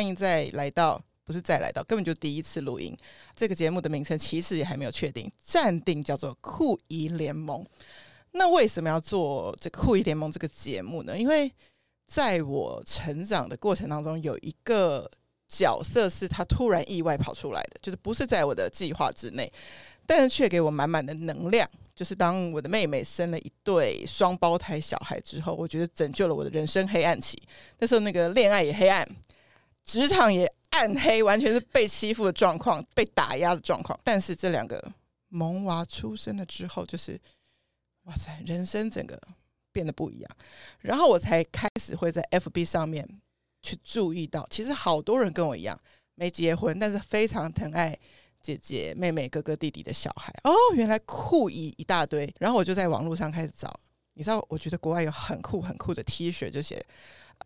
[0.00, 2.96] 欢迎再来到，不是再来到，根本就第一次录音。
[3.36, 7.62] 这个节目的名称其实也还没有确定，暂定叫做酷姨联盟。
[8.30, 11.18] 那为什么要做这酷姨联盟这个节目呢？
[11.18, 11.52] 因为
[12.06, 15.06] 在我成长的过程当中，有一个
[15.46, 19.52] 角色是他突然意外跑出来的，就是不是在我的计划之内，
[20.06, 21.68] 但是却给我满满的能量。
[21.94, 27.38] 就是当我的妹妹生了一对双胞胎小孩之后，我觉得拯救了我的人生黑暗期。
[27.80, 29.06] 那时候那个恋爱也黑暗，
[29.84, 33.98] 职场也暗黑，完全是被欺负的状况，被打压的状况。
[34.04, 34.92] 但是这两个
[35.28, 37.20] 萌娃出生了之后，就是
[38.04, 39.20] 哇塞，人生整个
[39.72, 40.30] 变得不一样。
[40.80, 43.06] 然后我才开始会在 FB 上面
[43.62, 45.78] 去注意到，其实好多人跟我一样
[46.14, 47.98] 没结婚，但是非常疼爱。
[48.42, 52.34] 姐姐、妹妹、哥哥、弟弟的小孩哦，原来酷一一大堆。
[52.38, 53.70] 然后我就在网络上开始找，
[54.14, 56.82] 你知道，我觉得国外有很酷很酷的 T 恤，就写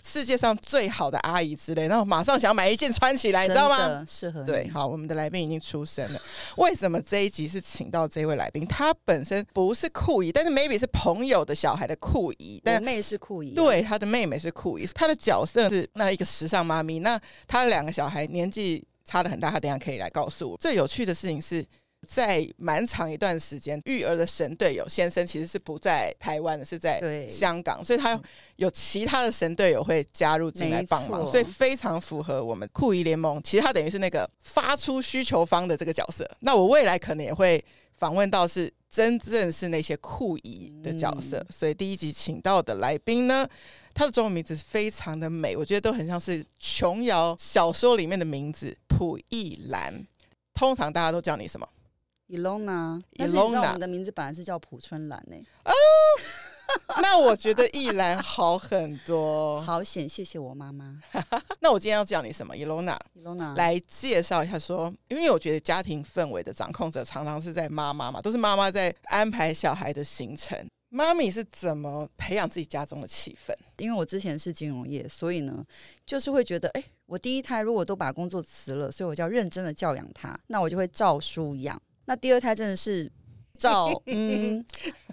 [0.03, 1.87] 世界上最好的阿姨之类。
[1.87, 4.05] 然后马上想买一件穿起来，你知道吗？
[4.09, 4.42] 适合。
[4.42, 6.20] 对，好，我们的来宾已经出生了。
[6.56, 8.67] 为什么这一集是请到这位来宾？
[8.67, 12.61] 他本身不是酷姨，但是 maybe 是朋友的小孩的酷姨。
[12.65, 17.00] 但妹是酷姨，对，他的妹妹是酷姨，他的角色是那一个时尚妈咪。
[17.00, 18.84] 那他的两个小孩年纪。
[19.06, 20.56] 差得很大，他等下可以来告诉我。
[20.56, 21.62] 最有趣的事情是
[22.05, 28.20] 在蛮长一段时间，育儿的神队友先生其实是不在台湾的，是在香港，所以他
[28.56, 33.42] 有其他的神队友会加入进来帮忙，所以非常符合我们酷姨联盟。
[33.42, 36.28] 其实他等于是那个发出需求方的这个角色。
[36.41, 37.64] 那我未来可能也会
[37.97, 43.47] 访问到是真正是那些酷姨的角色，所以第一集请到的来宾呢。
[43.97, 50.05] 他的中文名字非常的美，我觉得都很像是琼瑶小说里面的名字蒲一兰。
[50.52, 51.69] 通常大家都叫你什么
[52.28, 53.03] ？Ilona。
[53.17, 55.37] 但是你知道我们的名字本来是叫朴春兰呢。
[55.65, 55.72] 哦，
[57.03, 59.60] 那我觉得一兰好很多。
[59.62, 61.00] 好险，谢谢我妈妈。
[61.60, 62.98] 那我今天要叫你什么？Ilona。
[63.16, 63.56] Ilona。
[63.56, 70.59] 来介绍一下说，说因为我觉得家庭氛围的掌控者常常是在妈妈嘛，都是妈妈在安排小孩的行程。
[70.91, 73.53] 妈咪是怎么培养自己家中的气氛？
[73.78, 75.65] 因为我之前是金融业，所以呢，
[76.06, 81.81] 就是会觉得，哎，我第一胎如果都把工作辞了，所以我就要认真的教养他，那我就会照书养。
[82.06, 83.10] 那第二胎真的是
[83.59, 84.65] 照嗯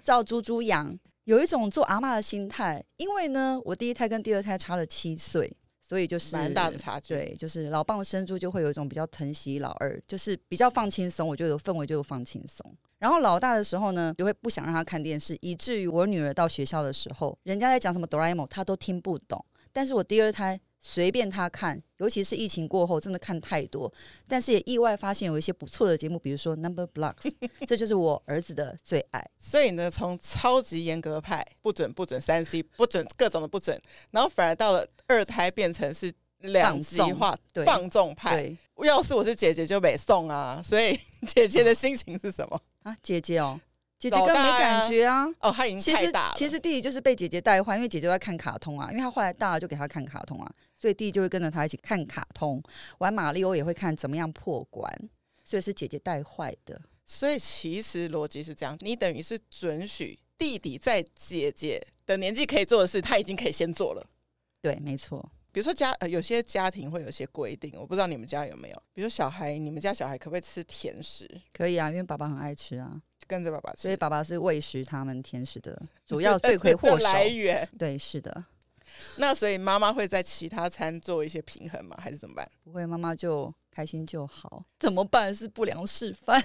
[0.02, 2.84] 照猪猪养，有一种做阿嬷的心态。
[2.96, 7.14] 因为呢，我第一胎跟第二胎差了七岁，所以就是蛮大的差距。
[7.14, 12.74] 对，就是老棒生猪就会有一种比较疼惜老二，就是比较放轻松，我就有氛围就有放轻松。
[12.98, 19.44] 然后老大的时候呢，就会不想让他看电视，以至于我女儿到学校的时候，人家在讲什么哆啦 A 梦，她都听不懂。
[19.72, 23.90] 但是我第二胎随便他看，尤其是疫情过后，真的看太多。
[24.28, 27.32] 但是也意外发现有一些不错的节目，比如说 Number Blocks，
[27.66, 29.24] 这就是我儿子的最爱。
[29.38, 36.12] 所以呢，从超级严格派，不准不准三 C，不准各种的不准，然后反而到了二胎变成是。
[36.42, 38.52] 两极化放纵派，
[38.84, 42.96] 要是我是姐姐就没送啊，所以姐姐的心情是什么啊？
[43.00, 43.60] 姐姐哦，
[43.96, 45.24] 姐姐根本没感觉啊。
[45.38, 46.34] 哦，她已经太大了。
[46.36, 52.60] 其实弟弟就是被姐姐带坏，因为姐姐在看卡通啊，因为他后来大了就给他看卡通啊，所以弟弟就会跟着他一起看卡通，
[52.98, 54.92] 玩马里奥也会看怎么样破关，
[55.44, 56.82] 所以是姐姐带坏的。
[57.06, 64.04] 所以其实逻辑是这样，你等于是准许弟弟在姐姐的年纪可以做的事，他已经可以先做了。
[64.60, 65.24] 对，没错。
[65.52, 68.82] 比如说家呃，有些家庭会有些规定，我不知道你们家有没有。
[68.92, 71.30] 比如说小孩，你们家小孩可不可以吃甜食？
[71.52, 73.82] 可以啊，因为爸爸很爱吃啊，就跟着爸爸吃。
[73.82, 77.68] 所以爸爸是喂食他们甜食的主 要罪魁祸首来源。
[77.78, 78.44] 对，是的。
[79.18, 81.96] 那所以妈妈会在其他餐做一些平衡吗？
[82.00, 82.50] 还是怎么办？
[82.64, 84.64] 不会，妈妈就开心就好。
[84.78, 85.34] 怎么办？
[85.34, 86.42] 是不良示范。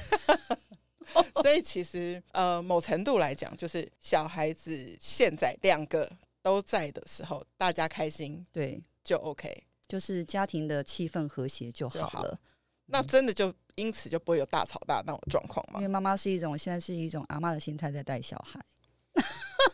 [1.41, 8.45] 所以其实呃，某程度来讲，就是小孩子现在两个都在的时候，大家开心。
[8.51, 8.81] 对。
[9.03, 12.31] 就 OK，就是家庭的气氛和谐就好了。
[12.31, 12.39] 好，
[12.87, 15.79] 那真的就因此就不会有大吵大闹的状况吗？
[15.79, 18.59] 因为妈妈是一种现在是一种阿妈的心态在带小孩。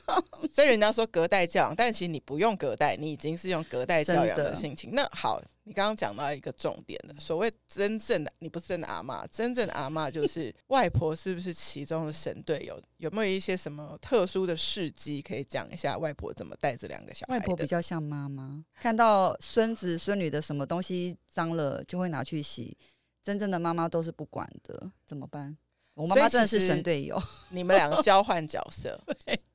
[0.53, 4.91] 所以人家说隔代教养，但其实你不用隔代，你已经是用隔代教养的心情。
[4.93, 12.79] 那好，你刚刚讲到一个重点的，所谓真正的你不是真的阿妈，真正的阿妈就是外婆，是不是其中的神队友？
[12.97, 15.97] 有没有一些什么特殊的事迹可以讲一下？
[15.97, 17.35] 外婆怎么带这两个小孩？
[17.35, 22.77] 外婆比较像妈妈，看到孙子孙女的什么东西脏了，就会拿去洗。
[23.23, 25.57] 真正的妈妈都是不管的，怎么办？
[25.93, 27.17] 我妈妈真的是神队友，
[27.51, 28.99] 你们两个交换角色。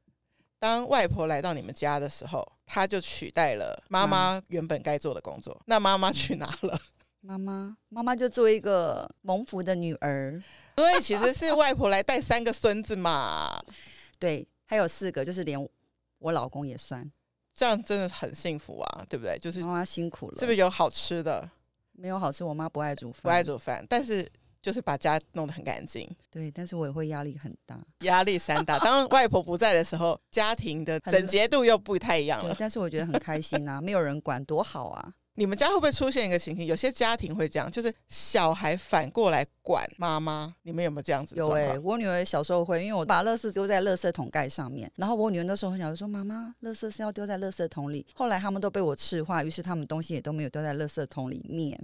[0.59, 5.61] 当外婆来到你们家的时候，她就取代了妈妈原本该做的工作。
[5.67, 6.81] 那妈妈去哪了？
[7.21, 10.43] 妈妈，妈妈就做一个蒙福的女儿。
[10.77, 13.61] 所以其实是外婆来带三个孙子嘛。
[14.19, 15.69] 对，还有四个，就是连
[16.19, 17.11] 我老公也算。
[17.55, 19.37] 这样真的很幸福啊，对不对？
[19.39, 21.49] 就是妈妈辛苦了，是不是有好吃的？
[21.93, 26.09] 没有好吃，我妈不爱煮饭，不爱煮饭，但是就是把家弄得很干净。
[26.31, 28.79] 对，但是我也会压力很大，压力山大。
[28.85, 32.55] 当外婆不在的时候，家庭的整洁度又不太一样了。
[32.59, 35.15] 但是我觉得很开心啊， 没有人管，多好啊。
[35.35, 36.67] 你们家会不会出现一个情形？
[36.67, 40.53] 有些家庭会这样，就是小孩反过来管妈妈。
[40.63, 41.37] 你们有没有这样子？
[41.37, 51.81] 有哎、欸，我女儿小时候会，因为我把垃圾丢在垃圾桶盖上面，然后我女儿那时候很小就说：“妈妈，垃圾是要丢在垃圾桶里。”后来他们都被我赤化，于是他们东西也都没有丢在垃圾桶里面，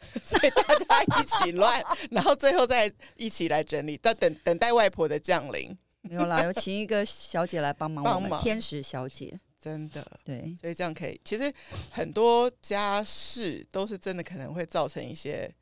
[0.22, 5.76] 所以大家一起乱， 然后最后再一起来整理，到等等待外婆的降临。
[6.02, 9.38] 没有啦， 有请一个小姐来帮忙，帮忙天使小姐。
[9.60, 11.20] 真的，对，所以这样可以。
[11.22, 11.52] 其实
[11.90, 15.54] 很多家事都是真的，可能会造成一些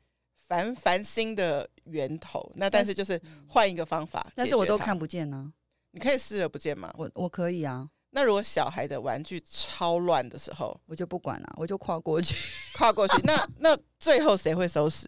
[0.47, 2.49] 烦烦心的源头。
[2.55, 5.51] 那但是就是换一个方法，但是我都看不见呢、啊。
[5.91, 6.93] 你可以视而不见吗？
[6.97, 7.89] 我我可以啊。
[8.11, 12.35] 那如果小孩的玩具超乱的时候，我就不管了，我就跨过去，
[12.77, 13.21] 跨过去。
[13.23, 15.07] 那那最后谁会收拾？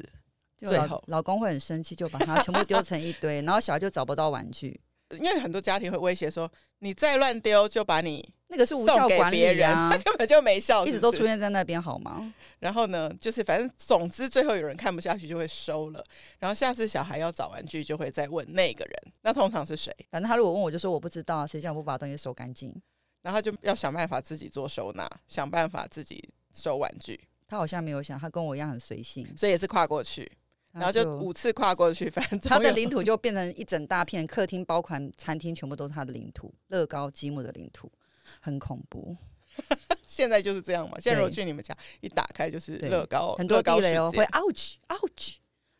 [0.58, 4.80] 最后老公会很生气，就把它全部丢成一堆，然后小孩就找不到玩具。
[5.20, 6.50] 因为很多家庭会威胁说，
[6.80, 12.34] 你再乱丢，就把你那个是无效管理啊，他 根本就没效，一直都出现在那边好吗？
[12.60, 16.02] 然后呢，就是反正总之最后有人看不下去就会收了，
[16.40, 19.94] 然后下次小孩要找玩具就会再问那个人，那通常是谁？
[20.10, 22.74] 反正他如果问我就说我不知道，谁叫我不把东西收干净？
[23.22, 27.20] 然后就要想办法自己做收纳，想办法自己收玩具。
[27.48, 30.32] 他好像没有想，他跟我一样很随性，所以也是跨过去。
[30.72, 37.92] 然后就五次跨过去，反正他的领土就变成一整大片，客厅包括餐厅全部都是他的领土，乐高积木的领土，
[38.40, 39.18] 很恐怖。
[40.08, 40.98] 现在就是这样嘛？
[40.98, 45.36] 现在如果去你们家，一打开就是乐高，很多地雷哦，会 ouch ouch。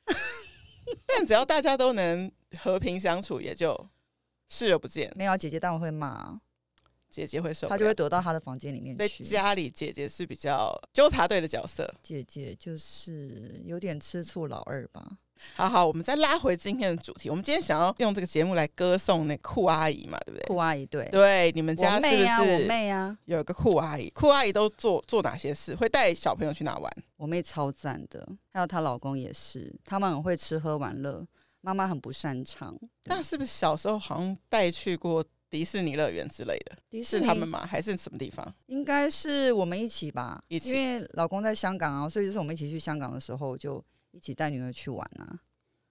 [1.08, 2.30] 但只要大家都能
[2.60, 3.90] 和平相处，也就
[4.50, 5.10] 视而不见。
[5.16, 6.38] 没有姐姐，当然会骂。
[7.12, 9.24] 姐姐会受，她就会躲到她的房间里面去。
[9.24, 11.94] 在家里，姐姐是比较纠察队的角色。
[12.02, 15.06] 姐姐就是有点吃醋老二吧。
[15.56, 17.28] 好好，我们再拉回今天的主题。
[17.28, 20.48] 我们今天想要用这个节目来歌颂那酷阿姨嘛，对不对？
[20.48, 22.64] 酷阿姨，对对，你们家是不是？
[22.64, 24.08] 我妹啊，有个酷阿姨。
[24.12, 25.76] 酷阿姨都做做哪些事？
[25.76, 26.92] 会带小朋友去哪玩？
[27.18, 31.26] 我妹超赞的，还有她老公也是，他们很会吃喝玩乐。
[31.62, 32.76] 妈妈很不擅长。
[33.04, 35.26] 那是不是小时候好像带去过？
[35.52, 37.66] 迪士尼乐园之类的，迪士尼是他们吗？
[37.66, 38.52] 还是什么地方？
[38.68, 40.70] 应该是我们一起吧，一起。
[40.70, 45.38] 因为老公在香港啊，所以就是我们一起去香港的时候，就一起带女儿去玩啊。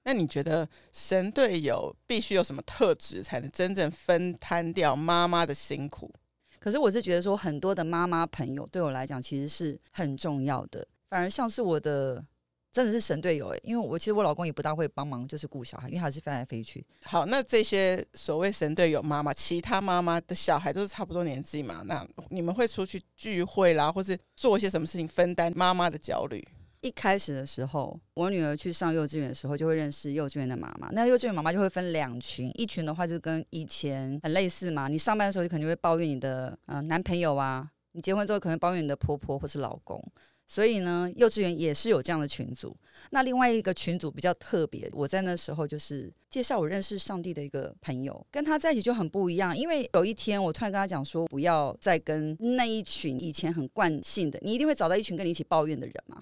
[0.05, 6.11] 那你觉得神队友必须有什么特质，才能真正分摊掉妈妈的辛苦？
[6.59, 10.89] 可是我是觉得说，很多的妈妈朋友对我来讲，其实是很重要的。
[11.11, 12.25] 反而像是我的。
[12.73, 16.85] 真的是神队友哎，因为我其实我老公也不大会帮忙，就是顾小孩，因为他是飞来飞去。
[17.03, 21.83] 好，那这些所谓神队友妈妈，其他妈妈的小孩都是差不多年纪嘛？
[21.87, 26.47] 那你们会出去聚会啦，或是做一些什么事情分担妈妈的焦虑？
[26.83, 30.89] 一开始的时候，我女儿去上幼稚园的时候，就会认识幼稚园的妈妈。
[30.93, 34.89] 那幼稚园妈妈就会分两群，一群的话就跟以前很类似嘛。
[34.89, 40.03] 你上班的时候，就肯定会抱怨你的嗯、呃、男朋友啊；你结婚之后，可能会抱怨你的婆婆或是老公。
[40.51, 42.77] 所以呢，幼稚园也是有这样的群组。
[43.11, 49.57] 那另外一个群组比较特别，我在那时候就是介绍我认识上帝的一个朋友，跟他在一起就很不一样。
[49.57, 56.21] 因为有一天我突然跟他讲说，不要再跟那一群以前很惯性的，你一定会找到一群跟你一起抱怨的人嘛。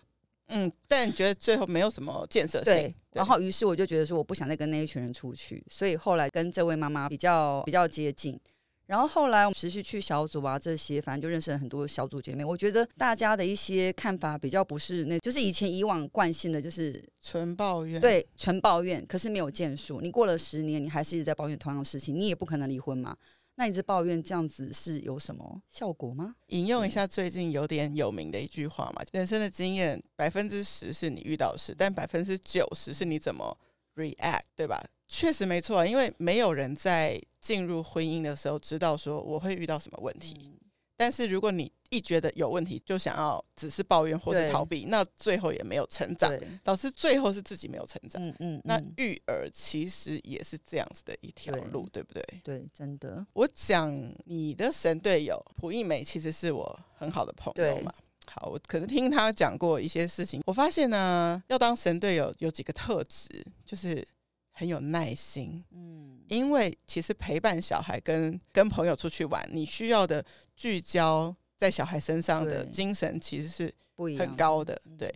[0.49, 2.65] 嗯，但觉得最后没有什么建设性。
[2.65, 2.95] 对。
[3.15, 8.39] 然后于是我就觉得说，我不想再跟那一群人出去，所以后来跟这位妈妈比较比较接近。
[8.89, 12.43] 然后后来我们持续去小组啊，这些反正就认识了很多小组姐妹。
[12.43, 18.01] 我觉得大家的一些看法比较不是那，就是以前以往惯性的，就是纯抱怨。
[18.01, 20.01] 对，纯抱怨，可是没有建树。
[20.01, 23.15] 你过了十年，你还是一直在抱怨同样的事情，你也不可能离婚嘛。
[23.57, 26.37] 那你一直抱怨这样子是有什么效果吗？
[26.47, 33.59] 引用一下最近有点有名的一句话嘛：人生的经验百分之十是你遇到的事，但百分之九十是你怎么
[33.97, 34.83] react，对吧？
[35.09, 40.37] 确实没错啊，因为没有人在进入婚姻的时候知道说我会遇到什么问题。
[40.53, 40.59] 嗯、
[40.97, 46.31] 但是如果你一觉得有问题就想要只是抱怨或是逃避，那最后也没有成长，
[46.63, 48.23] 导致最后是自己没有成长。
[48.23, 52.41] 嗯嗯，嗯，那育儿其实也是这样子的一条路，对，对不对？
[52.45, 53.27] 对，真的。
[53.33, 53.91] 我讲
[54.27, 57.91] 你的神队友蒲一梅，其实是我很好的朋友嘛。
[58.27, 64.07] 好，我可能听他讲过一些事情，我发现呢，要当神队友有几个特质，就是。
[64.59, 70.25] 很有耐心，嗯，因为其实陪伴小孩跟跟朋友出去玩，你需要的
[70.57, 73.73] 聚焦在小孩身上的精神其实是
[74.19, 74.77] 很高的。
[74.99, 75.09] 对，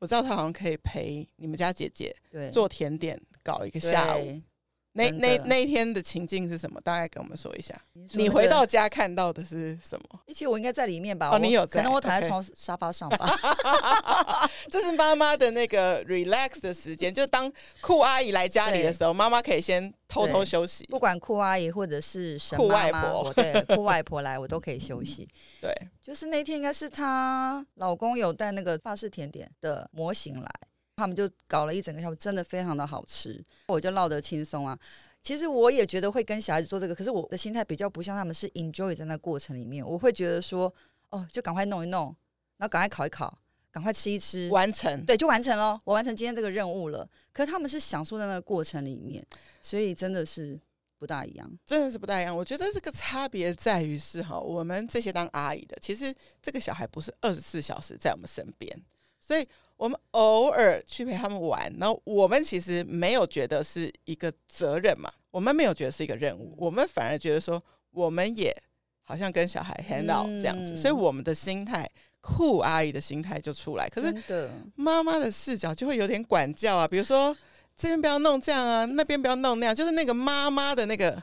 [0.00, 2.12] 我知道他好像可以陪你们家姐姐
[2.52, 4.42] 做甜点，搞一个下午。
[4.94, 6.80] 那那那一天的情境是什么？
[6.82, 7.74] 大概跟我们说一下。
[7.94, 10.20] 你那个你回到家看到的是什么？
[10.28, 11.30] 其实我应该在里面吧？
[11.30, 13.26] 哦你有在可能我躺在床沙发上吧。
[14.70, 20.84] 这是妈妈的那个 relax 的时间，就当酷阿姨来家里的时候，妈妈可以先偷偷休息。
[20.86, 25.26] 不管酷阿姨或者是神酷妈妈外婆我对酷外婆来，我都可以休息。
[25.60, 30.50] 对，就是那天应该是她老公有带那个法式甜点的模型来，
[30.96, 34.78] 他们就搞了一整个下午，真的非常的好吃，我就闹得轻松啊。
[35.22, 40.72] 其实我也觉得会跟小孩子做这个，可是我的心态比较不像他们，是 enjoy 在那过程里面，我会觉得说，
[41.10, 42.06] 哦，就赶快弄一弄，
[42.56, 43.38] 然后赶快烤一烤，
[43.70, 45.04] 赶快吃一吃，完成。
[45.06, 47.08] 对，就完成了，我完成今天这个任务了。
[47.32, 49.24] 可是他们是享受在那个过程里面，
[49.62, 50.60] 所以真的是
[50.98, 52.36] 不大一样，真的是不大一样。
[52.36, 58.76] 我觉得这个差别在于是哈，我们这些当阿姨的，其实这个小孩不是二十四小时在我们身边，
[59.20, 59.46] 所以
[59.82, 67.60] 我们偶尔去陪他们玩，然后我们其实没有觉得是一个责任嘛，我们没有觉得是一个任务，我们反而觉得说，
[67.90, 68.56] 我们也
[69.02, 73.88] 好像跟小孩 hand out 这样子，嗯所以我们的心态，酷阿姨的心态就出来。
[73.88, 77.36] 可是妈妈的视角就会有点管教啊，比如说
[77.76, 81.20] 这边不要弄这样啊，那边不要弄那样，就是那个妈妈的那个、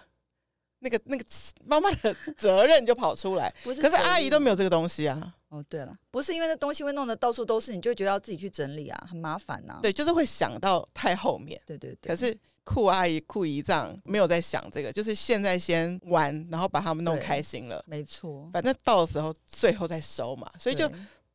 [0.80, 1.24] 那个、那个
[1.64, 3.56] 妈妈的责任就跑出来。
[3.64, 4.50] 是，可是阿姨都没。
[4.50, 9.80] 有这个东西啊，哦，对了，不是因为那东西会弄得到处都是，你就觉得要自己去整理啊，很麻烦呐、啊。
[9.82, 11.60] 对，就是会想到太后面。
[11.66, 12.10] 对对对。
[12.10, 17.84] 可是酷阿姨、酷姨丈没有在想这个，就是现在先玩，然后把他们弄开心了。
[17.88, 20.88] 没错，反正到时候最后再收嘛，所以就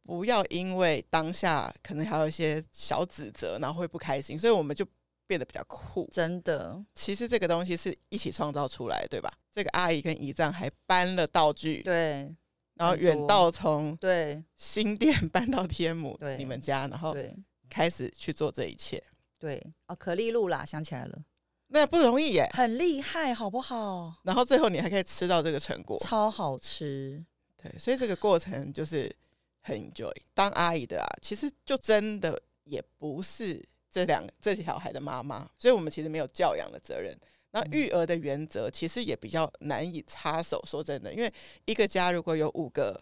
[0.04, 4.86] 不要因为当下可能还有一些小指责，然后会不开心，所以我们就
[5.26, 6.08] 变得比较酷。
[6.12, 9.32] 真的其实这个东西是一起创造出来的，对吧？
[9.52, 12.32] 这个阿姨跟姨丈还搬了道具，对
[12.74, 17.34] 然后远道从对新店搬到天母对你们家，然后对
[17.70, 19.02] 开始去做这一切，
[19.38, 21.24] 对哦，可丽露啦，想起来了，
[21.68, 22.48] 那不容易耶。
[22.52, 24.14] 很厉害，好不好？
[24.24, 27.24] 然后最后你还可以吃到这个成果，超好吃，
[27.56, 29.14] 对，所以这个过程就是
[29.60, 30.12] 很 enjoy。
[30.34, 37.16] 当阿姨的啊，其实就真的也不是这两个这小孩的妈妈，所以我们其实没有教养的责任。
[37.54, 41.32] 那育儿的原则其实也比较难以插手，说真的，因为
[41.66, 43.00] 一个家如果有五个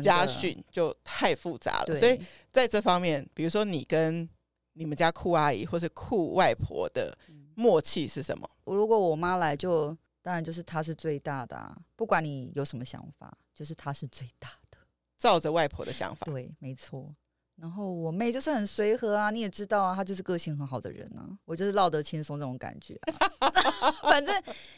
[0.00, 1.98] 家训，就太复杂了。
[1.98, 2.16] 所以
[2.52, 4.28] 在这方面，比如说你跟
[4.74, 7.18] 你们家酷阿姨或是酷外婆的
[7.56, 8.48] 默契是什么？
[8.66, 9.88] 如果我妈来就，
[10.22, 14.78] 当然就是她是最大的啊，不管你有什么想法，就是她是最大的。
[15.18, 17.12] 照着外婆的想法，对，没错。
[17.60, 23.50] 然后我妹就是很随和啊，你也知道啊，她就是个性很好的人啊，我就是落得轻松这种感觉、啊。
[24.08, 24.32] 反正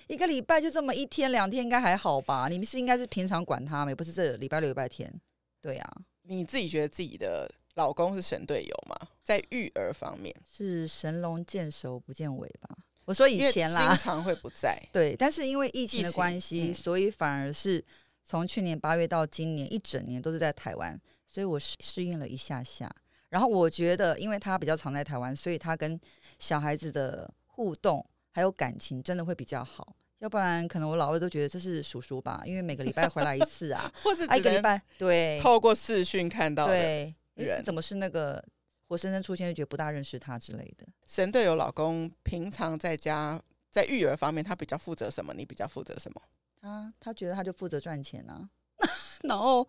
[0.06, 2.48] 一个礼拜就这么一天两天，应该还好吧？
[2.48, 5.12] 你们是应该是平常管他们，也不是这礼拜六礼拜天。
[5.60, 8.96] 对啊，你自己觉得自己的老公是神队友吗？
[9.22, 12.76] 在育儿方面是神龙见首不见尾吧？
[13.04, 14.80] 我说以前啦，经常会不在。
[14.90, 17.84] 对，但是因为疫情的关系，嗯、所以反而是
[18.24, 20.98] 从去年八月到今年一整年都是在台湾。
[21.30, 22.92] 所以我适适应了一下下，
[23.28, 25.98] 然后我觉得，因为他比较常在台湾，所以他跟
[26.40, 29.94] 小孩子的互动还有感情真的会比较好。
[30.18, 38.44] 要不然，可能我老二都觉得这是叔叔吧，因为每个礼拜回来一次啊， 或是一个礼拜对，透过视讯看到对人，怎么是那个
[38.88, 40.84] 活生生出现，就觉得不大认识他之类的。
[41.06, 45.32] 神队友老公平常在家在育儿方面，他比较负责什么？
[45.32, 46.20] 你比较负责什么？
[46.60, 48.50] 他他觉得他就负责赚钱啊，
[49.22, 49.66] 然后。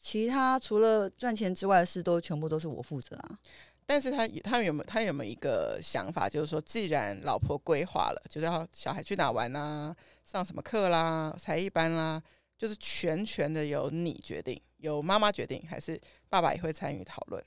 [0.00, 3.38] 其他除了赚钱之外的事，都全部都是我负责啊。
[3.84, 12.22] 但是他他有没有他有没有一个想法，就是说，既然老婆规划了，就是要小孩去哪玩啊，上什么课啦，才艺班啦，
[12.56, 17.44] 就是全权的由你决定，由妈妈决定，还是爸爸也会参与讨论？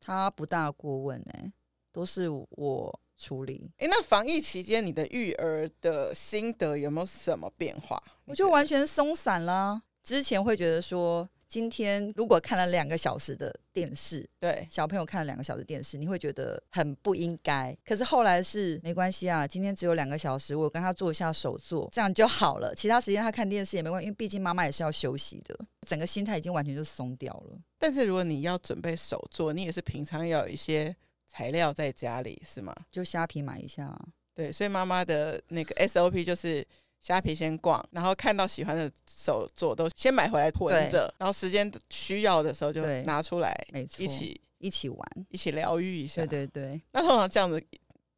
[0.00, 1.52] 他不大过问哎、欸，
[1.92, 3.70] 都是我处理。
[3.76, 8.02] 哎、欸，那防疫期间你的育儿的心得有没有什么变化？
[8.24, 9.82] 我就完全松散啦。
[10.02, 11.28] 之前会觉得说。
[11.48, 17.76] 今天如果看了两个小时的电视，对小朋友看了两个小时电视，你会觉得很不应该。
[17.84, 22.74] 可是后来是没关系啊，今天只有两个小时，我跟他做一下手作，这样就好了。
[22.74, 25.58] 其他时间他看电视也没关系，因为毕竟妈妈也是要休息的。
[25.86, 27.58] 整个心态已经完全就松掉了。
[27.78, 30.94] 但是如果你要准备手作，你也是平常要有一些
[31.28, 32.74] 材料在家里，是吗？
[32.90, 33.96] 就虾皮买一下。
[34.34, 36.66] 对，所以妈妈的那个 SOP 就是。
[37.06, 43.56] 虾皮先逛，然后看到喜欢的手作都先买回来囤着，然后时间需要的时候就拿出来，
[43.96, 46.26] 一起一起玩，一起疗愈一下。
[46.26, 46.82] 对对对。
[46.90, 47.64] 那通常这样子，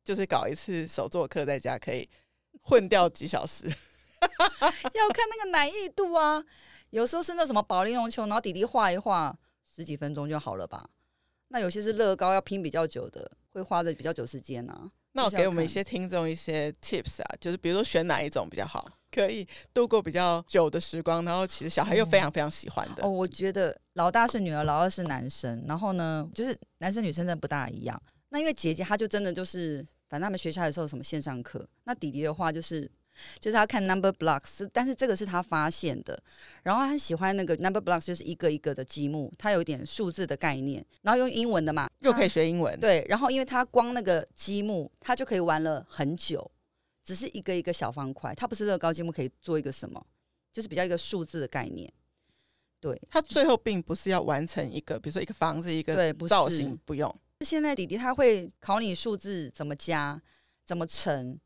[0.02, 2.08] 就是搞一次手作课在家可以
[2.62, 3.66] 混掉几小时？
[4.94, 6.42] 要看那个难易度啊，
[6.88, 9.38] 有时候是那什么保龄龙球，然后弟弟画一画，
[9.76, 10.88] 十几分钟就好了吧？
[11.48, 13.30] 那有些是乐高，要拼比较久的。
[13.50, 14.90] 会花的比较久时间啊。
[15.18, 23.02] 那我给我们一些听众一些 tips 啊，就是比如说选哪一种比较好，可以度过比较久的时光，然后其实小孩又非常非常喜欢的。
[23.02, 28.00] 哦，我觉得老大是女儿，老二是男生，然后呢，就是男生女生真的不大一样。
[28.28, 32.90] 那因为姐姐她就真的就是，反正他们学校的时候有什么线上课，那弟弟的话就是。
[33.40, 36.20] 就是他看 number blocks，但是这个是他发现的，
[36.62, 42.78] 然后他很喜欢那个 number blocks，就是一个一个的积木，他有点数字的概念，然后用英文的嘛，又可以学英文。
[42.80, 46.50] 对，然后因为他光那个积木，他就可以玩了很久，
[47.04, 50.04] 只是一个一个小方块，它不是乐高积木可以做一个什么，
[50.52, 51.90] 就是比较一个数字的概念。
[52.80, 57.12] 对，他最后并不是要完成一个，比如说一个房子一个造型，不，不用。
[57.40, 60.20] 现在弟弟他会考你数字怎么加，
[60.64, 61.38] 怎么乘。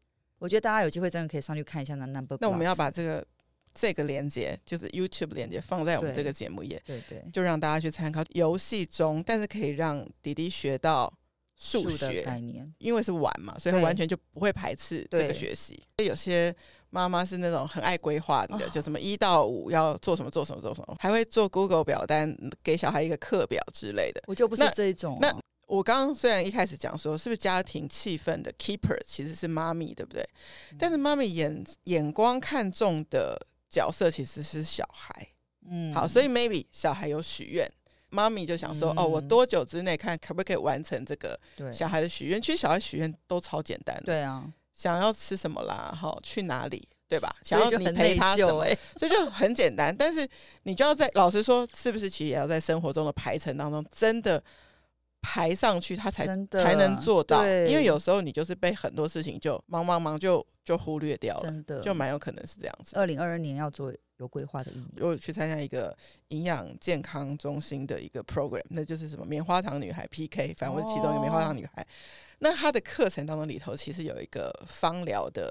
[0.42, 2.37] 我觉得大家有机会真的可以上去看一下那 number。
[2.40, 3.25] 那我们要把这个
[3.72, 11.12] 这个连接，就是 YouTube 连接放在我们这个节目页，对对，就让大家去参考游戏中，但是可以让弟弟学到
[11.54, 15.80] 数学概念，因为是玩嘛，所以他完全就不会排斥这个学习。
[16.04, 16.52] 有些
[16.90, 24.20] 妈妈是那种很爱规划的，就什么一到五要做什么做什么做什么，还会做 Google 表单给小孩一个课表之类的。
[24.26, 25.28] 我就不是这一种、啊那。
[25.28, 25.40] 那
[25.72, 30.22] 我刚刚虽然一开始讲说，是不是家庭气氛的 keeper 其实是妈咪，对不对？
[30.70, 35.26] 嗯、但是妈咪眼眼光看重的角色其实是小孩。
[35.66, 37.66] 嗯，好，所以 maybe 小孩有许愿，
[38.10, 41.40] 妈咪就想说，嗯、哦，我多久之内看可不可以完成这个
[41.72, 42.38] 小孩的许愿？
[42.38, 44.02] 其实小孩许愿都超简单的。
[44.02, 45.96] 对啊，想要吃什么啦？
[45.98, 46.86] 哈，去哪里？
[47.08, 47.34] 对吧？
[47.42, 48.62] 想要你陪他什么？
[48.98, 49.96] 所以就很简单。
[49.96, 50.28] 但是
[50.64, 54.44] 你就要在老实说，是不是其实也要在生活中的排程当中真的。
[55.22, 57.46] 排上去，他才才能做到。
[57.46, 62.96] 因为有时候你就是被很多事情就忙忙忙就就忽略掉了，真的就蛮有可能是这样子。
[62.96, 65.96] 二零二二年要做有规划的一年，我去参加一个
[66.28, 71.80] 营养健康中心的一个 program，那就是什么棉花糖女孩 PK，反正我其中一个棉花糖女孩。
[71.82, 71.86] 哦、
[72.40, 75.48] 那她的课程当中里头其实有一个芳疗的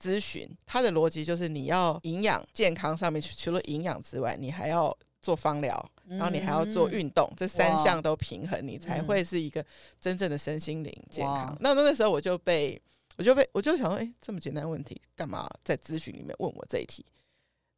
[0.00, 4.96] 咨询，他的逻辑就是你要营养健康上面除了营养之外，你还要。
[5.26, 9.64] 做芳疗，然后你还要做运动，嗯、这三项都平衡，你才会是一个
[9.98, 11.58] 真正的身心灵健康。
[11.60, 12.80] 那那那时候我就被，
[13.16, 17.04] 我就被，我就想说，哎，这么简单的问题，干嘛在咨询里面问我这一题？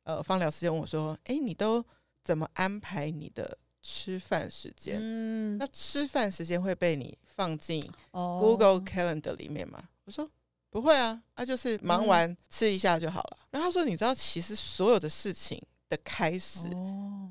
[0.02, 1.82] 呃，芳疗师就问我说，哎，你都
[2.22, 4.98] 怎么安排你的吃饭时间？
[5.00, 9.78] 嗯、那吃饭时间会被你放进 Google Calendar 里面吗？
[9.80, 10.28] 哦、我说
[10.68, 13.38] 不会啊，那、啊、就是忙完吃一下就好了。
[13.40, 15.58] 嗯、然后他说，你知道，其实所有的事情。
[15.88, 16.68] 的开始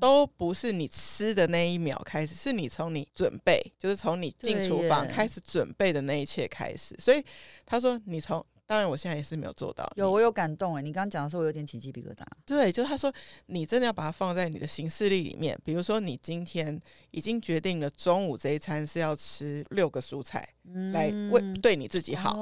[0.00, 6.96] 都不是你吃的那一秒开始，是你从你准备，就是从你进厨房开始准备的那一切开始。
[6.98, 7.24] 所以
[7.64, 9.90] 他说，你从当然我现在也是没有做到。
[9.96, 12.22] 有我有感动哎，你刚刚讲的时候我有点起鸡皮疙瘩。
[12.44, 13.10] 对，就是他说
[13.46, 15.58] 你真的要把它放在你的行事历里面。
[15.64, 16.78] 比如说你今天
[17.10, 20.46] 已经决定了中午这一餐是要吃六个蔬菜，
[20.92, 22.36] 来为对你自己好。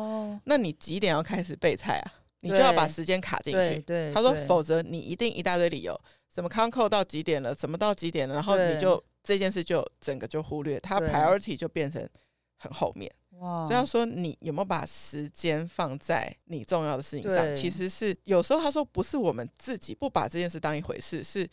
[0.45, 2.26] 那你几点要开始备菜啊？
[2.47, 3.81] 你就要把时间卡进去。
[3.81, 5.99] 对，他说，否则你一定一大堆理由，
[6.35, 12.09] 什么康扣到几点了，什么到几点了，然后你就这件事就整个就忽略，他 priority 就变成
[12.57, 13.13] 很后面。
[13.39, 13.67] 哇！
[13.67, 17.55] 所以他说，你有没有把时间放在你重要的事情上？
[17.55, 21.47] 其实是有时候他说，不是我们自己不把这件事当一回事，是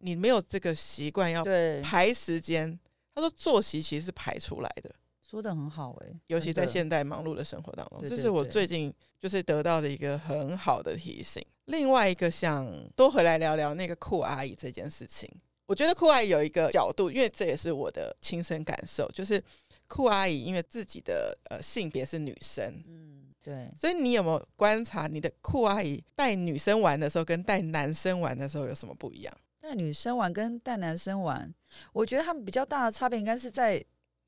[0.00, 1.42] 你没有这个习惯要
[1.82, 2.78] 排时间。
[3.14, 4.90] 他说，作息其实是排出来的。
[5.30, 11.40] 说的很好哎、欸，尤其在现代忙碌的生活当中，这是我最近就是得到的一个很好的提醒。
[11.66, 12.66] 另外一个想
[12.96, 15.30] 多回来聊聊那个酷阿姨这件事情，
[15.66, 19.40] 我觉得酷阿姨有一个角度，因为这也是我的亲身感受，就是
[19.86, 29.32] 酷阿姨因为自己的呃性别是女生，嗯，对，所以你有没有观察你的酷阿姨带女生玩的时候跟带男生玩的时候有什么不一样？
[29.60, 31.54] 带女生玩跟带男生玩，
[31.92, 33.80] 我觉得他们比较大的差别应该是在。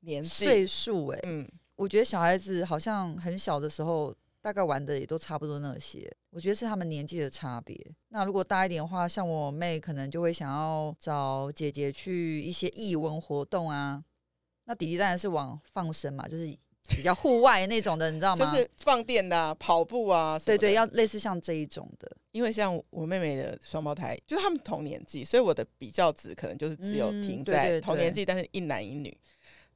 [0.03, 6.11] 年岁数哎，嗯，我觉得小孩子好像很小的时候，大概玩的也都差不多那些。
[6.29, 7.75] 我觉得是他们年纪的差别。
[8.09, 14.03] 那如果大一点的话，像我妹可能就会想要找姐姐去一些艺文活动啊。
[14.65, 16.47] 那弟弟当然是往放生嘛，就是
[16.89, 18.45] 比较户外那种的，你知道吗？
[18.45, 22.09] 就是放电的、啊、跑步啊，对对，要类似像这一种的。
[22.31, 29.15] 因为像我妹妹的双胞胎，就是他们同年纪，所以我的比较值可能就是只有停在同年纪，但是一男一女。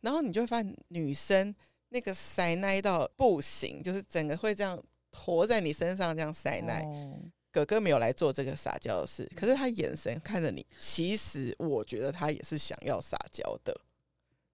[0.01, 1.53] 然后你就会发现，女生
[1.89, 4.81] 那个塞奶到不行，就是整个会这样
[5.11, 6.81] 驮在你身上这样塞奶。
[6.83, 7.19] 哦、
[7.51, 13.75] 哥哥没有来做这个撒娇的事，可是他眼神看着你，其实我觉得他也是想要撒娇的。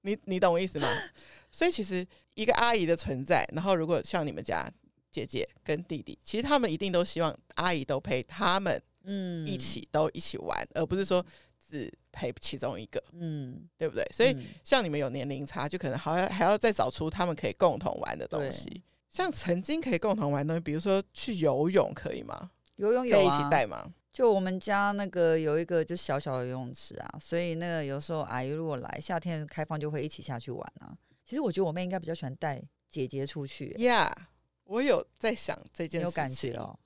[0.01, 0.87] 你你懂我意思吗？
[1.51, 4.69] 所以其实一个阿姨的存在，然后如果像你们家
[5.11, 11.25] 姐姐跟弟弟，其实他们一定都希望阿姨都陪他们，嗯，一起都一起玩，而不是说。
[11.73, 14.07] 自陪其中一个，嗯，对不对？
[14.13, 18.83] 所以嗯像你们有年龄差，就可能还要还要再找出他们可以共同玩的东西。
[19.09, 22.51] 像曾经可以共同玩的东西，比如说去游泳，可以吗？
[22.75, 23.91] 游泳有可以一起啊，带吗？
[24.11, 30.95] 就我们家那个有一个就小小的游泳池啊，所以那个有时候阿姨如果来夏天开放，就会一起下去玩啊。
[31.25, 34.25] 其实我觉得我妹应该比较喜欢带姐姐出去、欸，呀、yeah，
[34.65, 36.77] 我有在想这件事情，有感觉哦？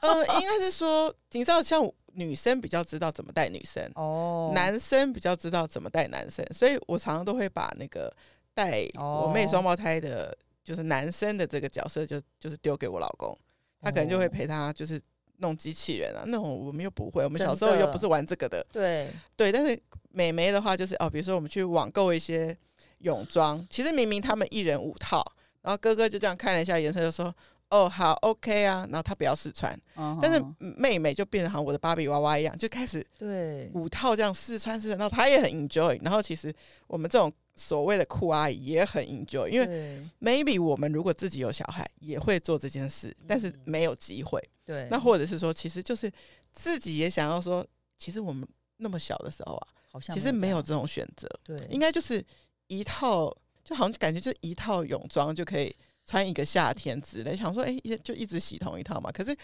[0.00, 1.80] 嗯、呃，应该是说，你知道，像
[2.14, 8.14] 女生比较知道怎么带女生，哦，男生比较知道怎么带男生，所以我常常都会把那个
[8.54, 13.36] 带我妹双胞胎的，就是男生的这个角色就，就就是丢给我老公，
[13.80, 15.00] 他可能就会陪他，就是。
[15.38, 18.64] 弄机器人啊，那种我们又不会，我们小时候又不是玩这个的。
[18.70, 19.76] 对对，但是
[20.10, 22.56] 美眉的话就是哦，比如说我们去网购一些
[22.98, 25.20] 泳装，其实明明他们一人五套，
[25.62, 27.34] 然后哥哥就这样看了一下颜色，就说
[27.72, 33.70] 哦好 OK 啊，然后他不要试穿，嗯，但是妹妹就变得好像我的芭比娃娃一样，就开始对。
[33.72, 36.54] 五套这样试穿试穿，然后她也很 enjoy，然后其实
[36.86, 44.38] 我们这种所谓的酷阿姨也很 enjoy，因为 maybe 我们如果自己有小孩也会做这件事，但是没有机会。
[44.64, 46.12] 对，那或者是说，其实就是
[46.52, 52.22] 自己也想要说，其实我们那么小的时候啊，好像其实没有这种选择，对，应该就是
[52.66, 55.74] 一套，就好像感觉就一套泳装就可以
[56.06, 57.36] 穿一个夏天之类。
[57.36, 59.10] 想说，哎、欸，就一直洗同一套嘛。
[59.12, 59.36] 可是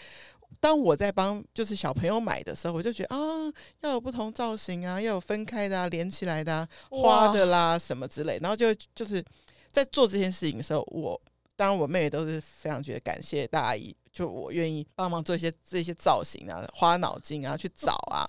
[0.59, 8.39] 当我在帮就是小朋友买的时候，我就觉得啊，要有不同造型啊，要有分开的啊，连起来的啊，花的啦什么之类。
[8.41, 9.23] 然后就就是
[9.71, 11.19] 在做这件事情的时候，我
[11.55, 13.95] 当然我妹妹都是非常觉得感谢大阿姨。
[14.11, 18.27] 就我愿意帮忙做一些这些造型啊，花脑筋啊，去找啊。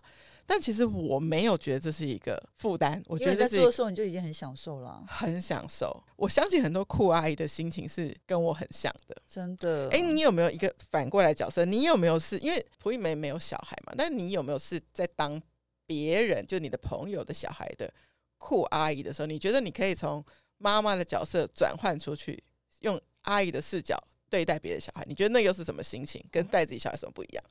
[0.51, 6.03] 但其实我没有觉得这是一个负担，我觉得在做的时候你就已经很享受了，很享受。
[6.17, 9.89] 我相信很多酷阿姨的心情是跟我很像的，真的。
[9.91, 11.65] 哎，你有没有一个反过来角色？
[11.65, 13.95] 你有没有是因为蒲一梅没有小孩嘛？
[13.97, 15.41] 但你有没有是在当
[15.87, 17.89] 别人就你的朋友的小孩的
[18.37, 19.27] 酷阿姨的时候？
[19.27, 20.25] 你觉得你可以从
[20.59, 22.43] 妈妈的角色转换出去，
[22.81, 23.97] 用阿姨的视角？
[24.29, 26.25] 对待别的小孩，你觉得那又是什么心情？
[26.29, 27.45] 跟带自己小孩什么不一样？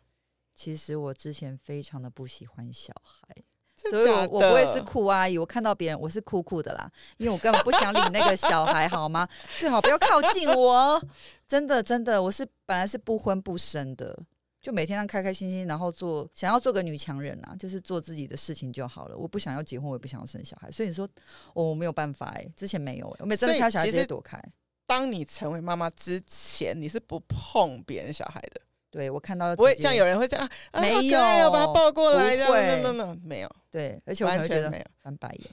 [0.59, 3.33] 其实我之前非常的不喜欢小孩，
[3.77, 5.37] 所以我我不会是酷阿姨。
[5.37, 9.25] 我看到别人，我是酷酷的啦，因为我根本不想理那个小孩，好吗？
[9.57, 11.01] 最好不要靠近我。
[11.47, 14.21] 真的真的，我是本来是不婚不生的，
[14.61, 19.15] 就每天让开开心心，然后做想要做个女强人啊，就是做自己的事情就好了。
[19.15, 21.07] 我不想要结婚，我也不想要生小孩，所以你说
[21.53, 24.37] 我没有办法哎、欸，之前没有、欸，我每次看到小孩直接躲开。
[24.85, 28.59] 当你成为妈妈之前，你是不碰别人小孩的。
[28.91, 33.49] 对，我看到不会像有人会这样，没有，要把他抱过来，这样没有。
[33.69, 35.47] 对，而且我完全没有翻白眼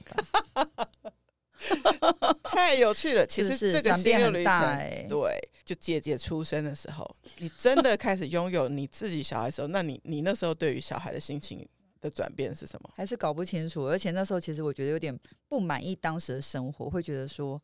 [0.65, 0.71] 吧。
[2.43, 11.67] 太有趣了，其实这个心路历程，欸、对，就姐姐出生的时候，你真的开始拥有你自己小孩的时候，那你你那时候对于小孩的心情
[12.01, 12.89] 的转变是什么？
[12.95, 17.61] 还是搞不清楚，而且那时候其实我觉得有点不满意当时的生活，会觉得说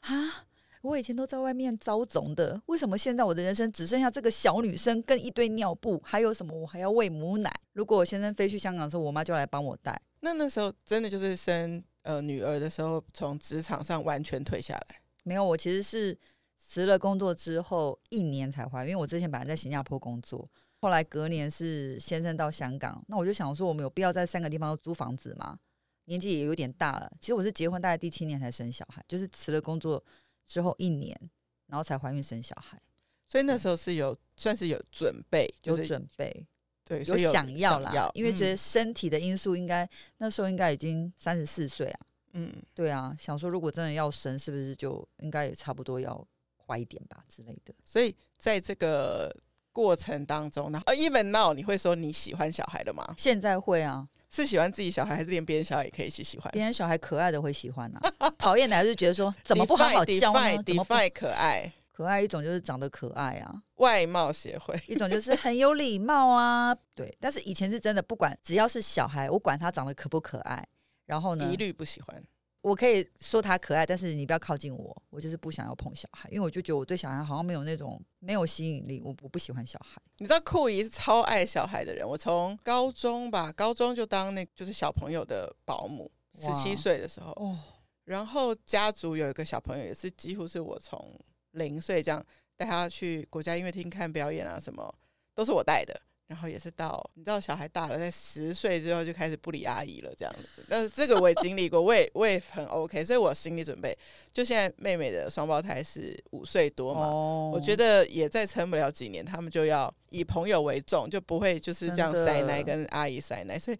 [0.00, 0.44] 啊。
[0.84, 5.98] 我以前都在外面遭总的，为什么现在我的人生只剩下这个小女生跟一堆尿布？
[6.04, 6.54] 还有什么？
[6.54, 7.50] 我还要喂母奶。
[7.72, 9.98] 如果我先生飞去香港的时候，我妈就来帮我带。
[10.20, 15.00] 那那时候真的就是生呃女儿的时候，从职场上完全退下来？
[15.22, 16.16] 没有，我其实是
[16.58, 20.46] 辞了工作之后一年才怀孕，因为我之前本来在新加坡工作，
[20.82, 25.58] 后来隔年是先生到香港，那我就想说，我们有必要在三个地方都租房子吗？
[26.04, 27.10] 年纪也有点大了。
[27.18, 30.04] 其实我是结婚大概第七年才生小孩，就是辞了工作。
[30.46, 31.18] 之后一年，
[31.66, 32.80] 然后才怀孕生小孩，
[33.26, 36.46] 所以那时候是有算是有准备，有准备，
[36.84, 42.00] 对，有想要啦，要因为觉得身体的因素应该、嗯、那时候应该已经三十四岁啊，
[42.32, 46.26] 嗯，对啊，想说如果真的要生，是不是就应该也差不多要
[46.56, 47.74] 快一点吧之类的。
[47.84, 49.34] 所以在这个
[49.72, 53.14] 过程当中呢，呃，even now 你会说你喜欢小孩的吗？
[53.16, 54.08] 现在会啊。
[54.34, 56.50] 是喜欢自己小孩，还是连别人小孩也可以一起喜欢？
[56.52, 60.62] 别人小孩可爱的会喜欢啊，讨厌的还是觉得说 怎么不好好教呢？
[60.66, 61.72] 怎么可爱？
[61.92, 66.74] 可爱一种就是长得可爱啊，外貌协会一种就是很有礼貌啊。
[66.92, 70.66] 对，但是以前是真的，不管只要是小孩，我管他长得可不可爱，
[71.06, 72.20] 然后呢，一律不喜欢。
[72.64, 80.00] 我可以说他可爱，但是你不要靠近我，我就是不想要碰小孩，因为我就觉得我对小孩好像没有那种没有吸引力，我我不喜欢小孩。
[80.16, 87.58] 你知道酷姨是超爱小孩的人，我从高中吧，高中就当那就是小朋友的保姆，十七岁的时候，哦，
[88.04, 92.24] 然后家族有一个小朋友也是几乎是我从零岁这样
[92.56, 94.94] 带他去国家音乐厅看表演啊，什么
[95.34, 96.00] 都是我带的。
[96.26, 100.64] 然后也是到你知道小孩大了，在十岁之后就开始不理阿姨了这样子。
[100.68, 103.96] 但是这个我也经历过，我也我也很 OK，所以我心理准备。
[104.32, 113.58] 就现在妹妹的双胞胎是五岁多嘛，哦，我觉得也再撑不了几年，他们就要以朋友为重，就不会就是这样塞奶跟阿姨塞奶。
[113.58, 113.78] 所以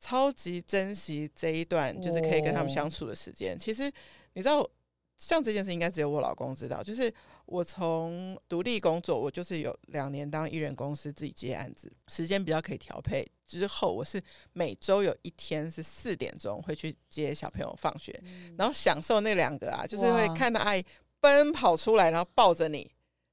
[0.00, 3.58] 超级珍惜这一段，就是可以跟他们相处的时间。
[3.58, 3.90] 其实
[4.34, 4.64] 你知道，
[5.18, 7.12] 像这件事应该只有我老公知道，就是
[7.46, 13.26] 我从独立工作，我就是有两年当艺人公司自己接案子，时间比较可以调配。
[13.46, 14.20] 之后我是
[14.52, 18.20] 每周有一天是四点钟会去接小朋友放学，
[18.58, 20.84] 然后享受那两个啊，就是会看到阿姨
[21.20, 22.90] 奔跑出来，然后抱着你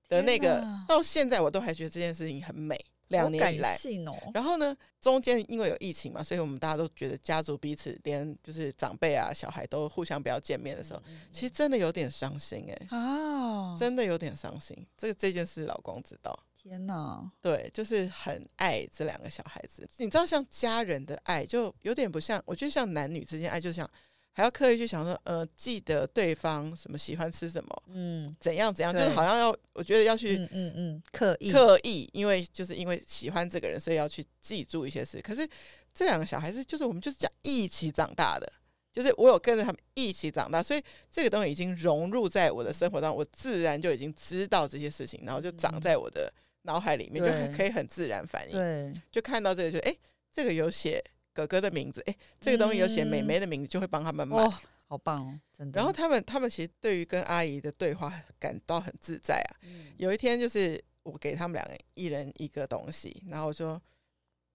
[0.08, 2.80] 的那个，到现在我都还觉得这件事情很美。
[3.10, 3.76] 两年以来，
[4.08, 14.76] 哦、然后呢，中间因为有疫情嘛，所以我们大家都觉得家族彼此连就是长辈啊、小孩都互相不要见面的时候，嗯、其实真的有点伤心哎、欸，啊，真的有点伤心。
[14.98, 19.88] 这个这件事老公知道，天哪，对，就是很爱这两个小孩子。
[19.98, 23.90] 你知道，像家人的爱，就有点不像，我觉得像男女之间爱，就像。
[24.36, 35.22] 还要刻意去想说，呃，记得对方什么喜欢吃什么，嗯，怎样怎样，就是好像要，我觉得要去，嗯嗯，刻意刻意，因为就是因为喜欢这个人，所以要去记住一些事。
[35.22, 35.48] 可是
[35.94, 38.52] 这两个小孩子，就是我们就是讲一起长大的，
[38.92, 48.58] 就是我有跟着他们一起长大，所以这个东西已经融入在我的生活当中，我自然就已经知道这些事情，然后就长在我的脑海里面，就可以很自然反应。
[48.58, 49.96] 对，就看到这个就，就哎，
[50.34, 51.00] 这个有写。
[51.34, 54.54] 哥哥的名字，哎，这个东西有写妹妹的名字，就会帮他们买，嗯哦，
[54.88, 55.80] 好棒哦，真的。
[55.80, 59.58] 然后他们，他们其实对于跟阿姨的对话感到很自在啊。
[59.64, 63.82] 嗯、有一天，就是我给他们两个一人一个东西，然后我说，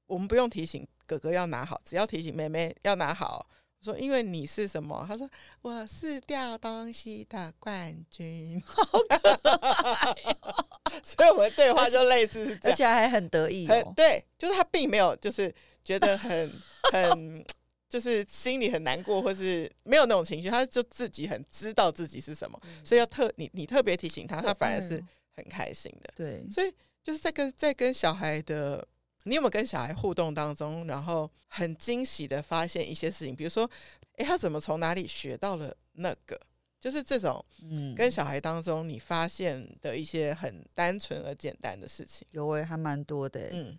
[0.07, 3.45] 我们不用提醒哥哥要拿好，只要提醒妹妹要拿好。
[3.81, 5.05] 我说，因为你是什么？
[5.09, 5.29] 他说
[5.63, 10.13] 我是掉东西的冠军， 好可爱
[10.43, 10.65] 哦。
[11.03, 13.93] 所以我们的对话就类似是这样，而且还很得意哦。
[13.97, 15.53] 对，就是他并没有就是。
[15.89, 16.53] 觉得很
[16.93, 17.45] 很
[17.89, 25.03] 就是心里很难过，或是没有那种情绪，他就自己很知道自己是什么，所以要特你你特别提醒他，他反而是
[25.35, 26.13] 很开心的。
[26.15, 26.71] 对，所以
[27.03, 28.87] 就是在跟在跟小孩的，
[29.23, 33.69] 你有没有跟小孩互动当中，然后很惊喜的发现一些事情，比如说，
[34.17, 36.39] 哎，他怎么从哪里学到了那个？
[36.79, 43.79] 就是这种，嗯，跟小孩当中你发现的一些很单纯而简单的事情，有诶，还蛮多的，嗯。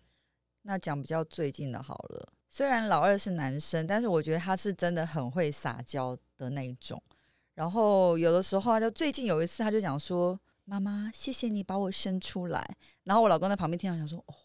[0.64, 7.02] 那讲比较最近的好了，虽然老二是男生，但是我觉得他是真的很会撒娇的那一种。
[7.54, 12.66] 然后有的时候，他就最近有一次，他就讲说：“妈妈，谢谢你把我生出来。”
[13.04, 14.36] 然后我老公在旁边听到，想说：“哦，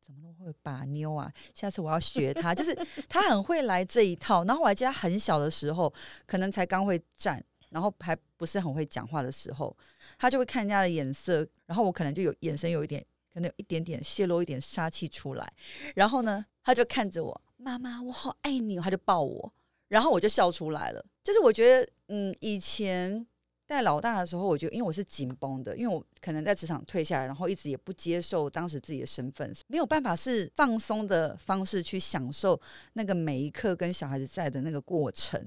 [0.00, 1.30] 怎么那么会把妞啊？
[1.54, 2.74] 下次我要学他。”就是
[3.08, 4.44] 他很会来这一套。
[4.44, 5.92] 然后我还记得他很小的时候，
[6.26, 9.76] 可能才刚会站，然后还不是很会讲话的时候，
[10.18, 13.04] 他就会看人家的眼色，然后我可能就有眼神有一点。
[13.34, 15.52] 可能有一点点泄露一点杀气出来，
[15.96, 19.52] 然后呢，他就看着我，妈妈，我好爱你，他就抱我，
[19.88, 21.04] 然后我就笑出来了。
[21.24, 23.26] 就是我觉得，嗯，以前
[23.66, 32.60] 带老大的时候，我觉得因为我是紧绷的，因为我可能在职场退下来，然后一直也不接受当时自己的身份，没有办法是放松的方式去享受
[32.92, 35.44] 那个每一刻跟小孩子在的那个过程，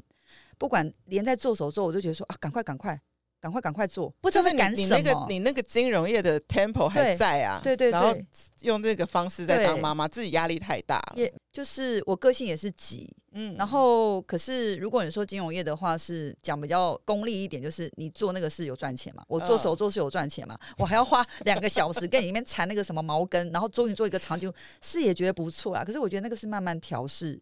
[0.58, 3.00] 不管连在做手之后，我就觉得说啊，赶快赶快。
[3.48, 4.98] 赶快赶快做，不知道在赶什么。
[4.98, 7.62] 你那个你那个金融业的 tempo 还在啊？
[7.64, 7.92] 对对对。
[7.92, 8.14] 然后
[8.62, 11.14] 用这个方式在当妈妈，自己压力太大了。
[11.16, 13.56] 也就是我个性也是急，嗯。
[13.58, 19.24] 然后可是如果你说金融业的话，是讲比较功利一点，就是你做那个事有赚钱嘛？
[19.30, 20.60] 我做手作是有赚钱嘛？
[20.78, 25.86] 我还要花两个小时跟你里面缠那个什么毛根，然后终于做一个长久，是也觉得不错啊。
[25.86, 27.40] 可是我觉得那个是慢慢调试、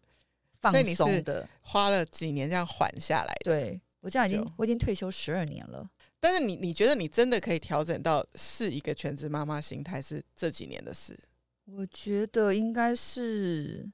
[0.60, 3.50] 放松的，花了几年这样缓下来的。
[3.50, 3.80] 对。
[4.02, 5.84] 我这样已经，我已经退休十二年了。
[6.20, 11.18] 但是你，你觉得你真的可以调整到是一个全职妈妈心态，是这几年的事？
[11.66, 13.88] 我觉得应该是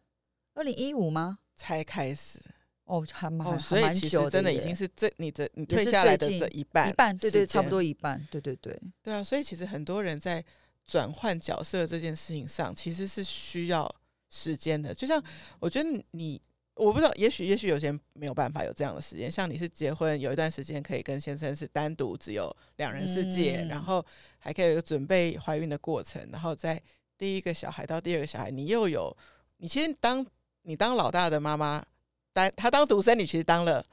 [0.55, 1.41] 二零一五吗？
[1.57, 2.39] 才开始
[2.85, 9.23] 哦，还蛮、哦，所以其实真的已经是这你的你退下来的这一半，一半，对对，差不多一半，对对对，对啊。
[9.23, 10.45] 所以其实很多人在
[10.87, 13.93] 转换角色这件事情上，其实是需要
[14.31, 14.95] 时间的。
[14.95, 15.23] 就像
[15.59, 16.41] 我觉得你。
[16.75, 19.31] 我不知道，也许也许有些人没有办法有这样的时间。
[19.31, 24.05] 像你是结婚有一段时间可以跟先生是单独只有两人世界，嗯、然后
[24.39, 26.81] 还可以有一个准备怀孕的过程，然后在
[27.19, 29.15] 第一个小孩到第二个小孩，你又有
[29.59, 30.27] 你其实当
[30.63, 31.85] 你当老大的妈妈，
[32.33, 33.85] 当她当独生女其实当了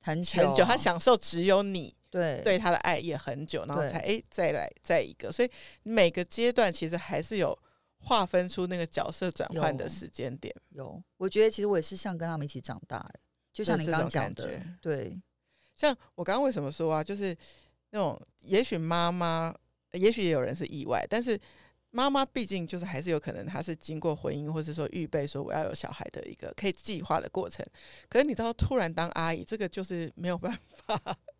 [0.00, 5.50] 很久，很久，她享受只有你对对她的爱也很久，然后才哎再来再一个，所以
[5.82, 7.56] 每个阶段其实还是有。
[8.02, 10.54] 划分出那个角色转换的时间点。
[10.70, 13.10] 有，有，我觉得其实我也是像跟他们一起长大，
[13.52, 15.18] 就像你刚刚讲的，对，
[15.76, 17.36] 像我刚刚为什么说啊，就是
[17.90, 19.54] 那种也许妈妈，
[19.92, 21.38] 也许也有人是意外，但是
[21.90, 27.64] 妈妈毕竟就是还是有可能她是经过婚姻，或者说预备说我要有小孩的一个可以计划的过程，
[28.08, 30.98] 可是你知道突然当阿姨，这个就是没有办法。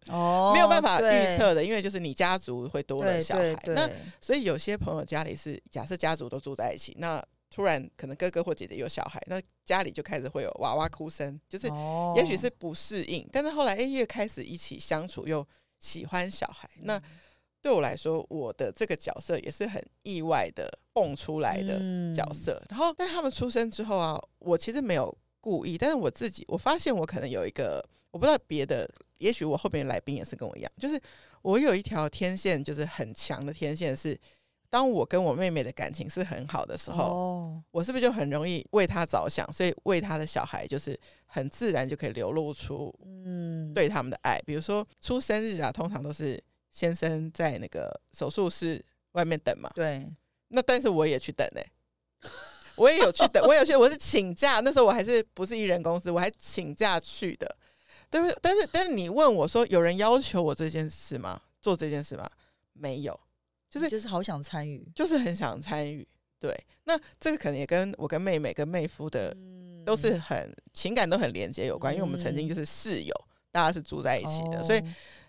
[0.09, 3.89] 哦，没有办法预测的，因为就是你家族会多了小孩，那
[4.21, 11.69] 所以有些朋友家里是假设家族都住在一起，那突然可能哥哥或姐姐有小孩，那家里就开始会有娃娃哭声，就是
[12.17, 15.47] 也许是不适应，但是后来哎，越开始一起相处，又
[15.79, 16.69] 喜欢小孩。
[16.81, 17.01] 那
[17.61, 21.79] 对我来说，我的这个角色也是很意外的蹦出来的
[22.13, 22.61] 角色。
[22.69, 31.01] 然后，但他们出生之后啊，我其实没有故意，但是我自己我发现我可能有一个，我不知道别的，也许我后边的来宾也是跟我一样，就是
[31.43, 34.17] 我有一条天线，就是很强的天线是。
[34.71, 37.63] 当我跟我妹妹的感情是很好的时候，oh.
[37.73, 39.47] 我是不是就很容易为她着想？
[39.53, 44.41] 所以为她的小孩就是很自然就可以流露出嗯对他们的爱。
[44.47, 49.71] 比如说出生日啊，通常都是先生在那个手术室外面等嘛。
[49.75, 50.11] 对。
[50.49, 52.31] 那但是我也去等嘞、欸，
[52.77, 54.61] 我也有去等，我有去，我是请假。
[54.61, 57.57] 那时候我还是不是艺人公司，我还请假去的。
[58.13, 58.39] 对不？
[58.41, 61.41] 但是但是你问我说，有人要求我这件事吗？
[61.61, 62.31] 做这件事吗？
[62.75, 63.19] 没有。
[63.69, 66.07] 就是就是好想参与，就是很想参与。
[66.39, 69.35] 对，那这个可能也跟我跟妹妹跟妹夫的
[69.87, 73.15] 都是很情感都很连接有关，因为我们曾经就是室友，
[73.51, 74.83] 大家是住在一起的，所以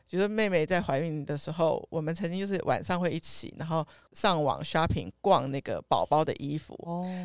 [0.06, 6.78] 觉得妹妹在怀孕的时候，我们曾经就是晚上会一起，然后上网 shopping 逛那个宝宝的衣服。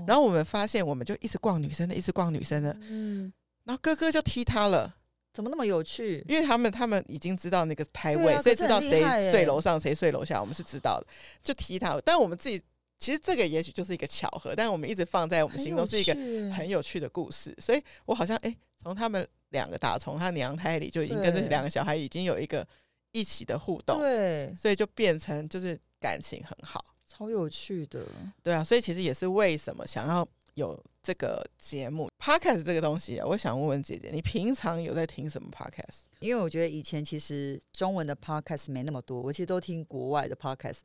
[0.06, 2.78] 然后我们发现，我们就一直逛女生的，一直逛女生的。
[2.82, 3.32] 嗯，
[3.64, 4.94] 然后哥哥就踢她了。
[5.34, 6.24] 怎么那么有趣？
[6.28, 11.06] 因为他们他们已经知道那个胎位，啊、所以知道谁睡楼上谁睡楼下，我们是知道的，
[11.42, 12.00] 就踢他。
[12.04, 12.60] 但我们自己
[12.96, 16.12] 其实这个也许就是一个巧合，但我们一直放在我们心中是一个
[16.52, 17.54] 很有趣的故事。
[17.58, 22.66] 所以我好像哎，从他们两个打从他娘胎里就已经跟这两个小孩已经有一个
[23.12, 28.04] 一起的互动，对，所以就变成就是感情很好，超有趣的。
[28.42, 30.28] 对啊，所以其实也是为什么想要。
[30.58, 36.00] 有这个节目 Podcast 这个东西啊，我想问问姐姐，你平常有在听什么 Podcast？
[36.18, 40.80] 因为我觉得以前其实中文的 Podcast 没那么多，我其实都听国外的 Podcast，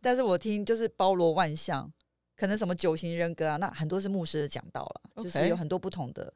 [0.00, 1.92] 但是我听就是包罗万象，
[2.36, 6.32] 可能什么九型人格啊，那很多是牧师讲到了.就是有很多不同的。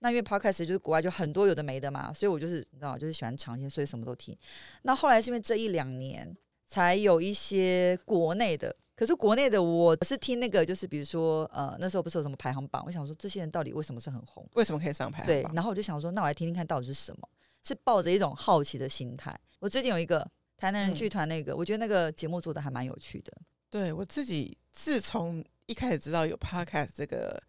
[0.00, 4.36] 那因为 Podcast 就是国外就很多有的没的嘛，所以我就是你知道，就是喜欢尝鲜，所以什么都听。
[4.82, 8.76] 那后来是因为这一两年才有一些国内的。
[8.96, 12.80] 可是国内的我是听那个，就是比如说，呃，那时候不是有什么排行榜？
[12.86, 14.48] 我想说，这些人到底为什么是很红？
[14.54, 15.26] 为什么可以上排行榜？
[15.26, 17.28] 对，然后我就想说，那我来听听看到底是什么？
[17.64, 19.36] 是抱着一种好奇的心态。
[19.58, 20.24] 我最近有一个
[20.56, 23.32] 台南人剧团，那个、嗯、我觉得那个节目做的还蛮有趣的。
[23.68, 27.42] 对，我自己自从一开始知道有 podcast 这个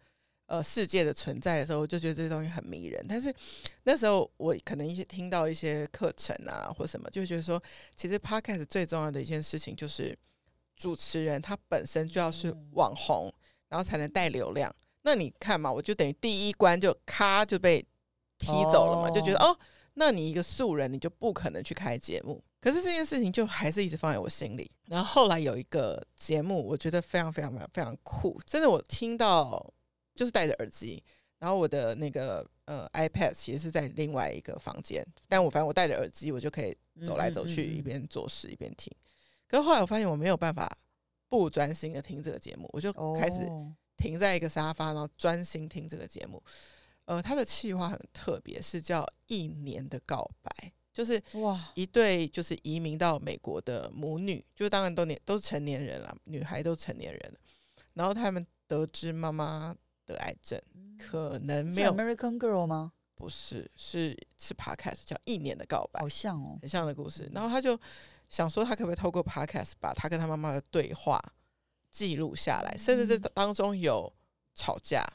[0.46, 3.06] 呃世界的存在的时候，我就觉得这些东西很迷人。
[3.08, 3.32] 但是
[3.84, 7.62] 那时候我可能一些听到一些课程啊或什么，就觉得说，
[7.94, 10.18] 其实 podcast 最重要的一件事情就是。
[10.76, 13.32] 主持人他本身就要是网红，
[13.68, 14.72] 然后才能带流量。
[15.02, 17.80] 那你看嘛，我就等于第一关就咔就被
[18.38, 19.56] 踢走了嘛，就觉得哦，
[19.94, 22.42] 那你一个素人，你就不可能去开节目。
[22.60, 24.68] 可是这件事情就还是一直放在我心里。
[24.86, 29.72] 然后后来有一个节目，我觉得非常非常非常非常酷，真的我听到
[30.14, 31.02] 就是戴着耳机，
[31.38, 38.92] 然后我的那个呃 iPad 其实是在另外一个房间，但我反正我戴着耳机，我就可以走来走去，一边做事一边听。
[39.48, 40.70] 可是后来我发现我没有办法
[41.28, 43.48] 不专心的听这个节目，我就开始
[43.96, 46.42] 停在一个沙发，然后专心听这个节目。
[47.04, 50.50] 呃，他的企划很特别，是叫《一年的告白》，
[50.92, 57.38] 就是哇，一对就是移民到美国的母女，就当然都年都是成年人了，女孩都成年人了。
[57.94, 59.72] 然后他们得知妈妈
[60.04, 60.60] 得癌症，
[60.98, 62.92] 可能没有 American Girl 吗？
[63.14, 67.30] 不是，是是 Podcast 叫《一年的告白》，好像哦，很像的故事。
[67.32, 67.78] 然后他就。
[68.28, 71.22] 想说他可不可以透过 Podcast 把他跟他妈妈的对话
[71.90, 74.12] 记录下来，甚至这当中有
[74.54, 75.06] 吵架，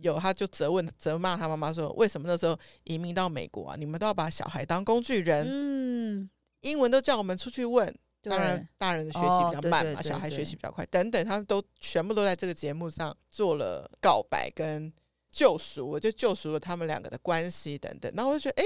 [0.00, 3.76] 有他就责问责骂他妈妈说：“为什么那时候移民到美国啊？
[3.76, 5.46] 你们都要把小孩当工具人？
[5.48, 14.90] 嗯，英文都叫我们出去问，当然大人的学习比较慢嘛，小孩学习比较快，等等，他们都全部都在这个节目上做了告白跟
[15.30, 18.12] 救赎，我就救赎了他们两个的关系等等。
[18.14, 18.64] 然后我就觉得，哎。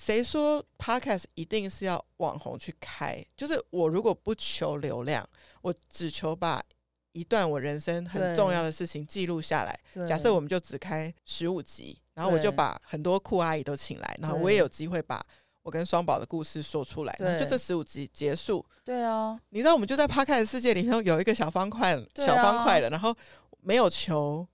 [0.00, 3.22] 谁说 Podcast 一定是要网红去开？
[3.36, 5.28] 就是我如果不求流量，
[5.60, 6.64] 我只求把
[7.12, 10.06] 一段我人生很重要的事情记录下来。
[10.08, 15.22] 假设我们就只开十五集，然后我就把很多酷阿姨都请来，然后我也有机会把
[15.60, 17.14] 我跟双宝的故事说出来。
[17.38, 18.64] 就这十五集结束。
[18.82, 23.14] 对啊，你知道我们就在 Podcast 世界里头有一个小方块，小方块了，然后
[23.60, 24.48] 没有求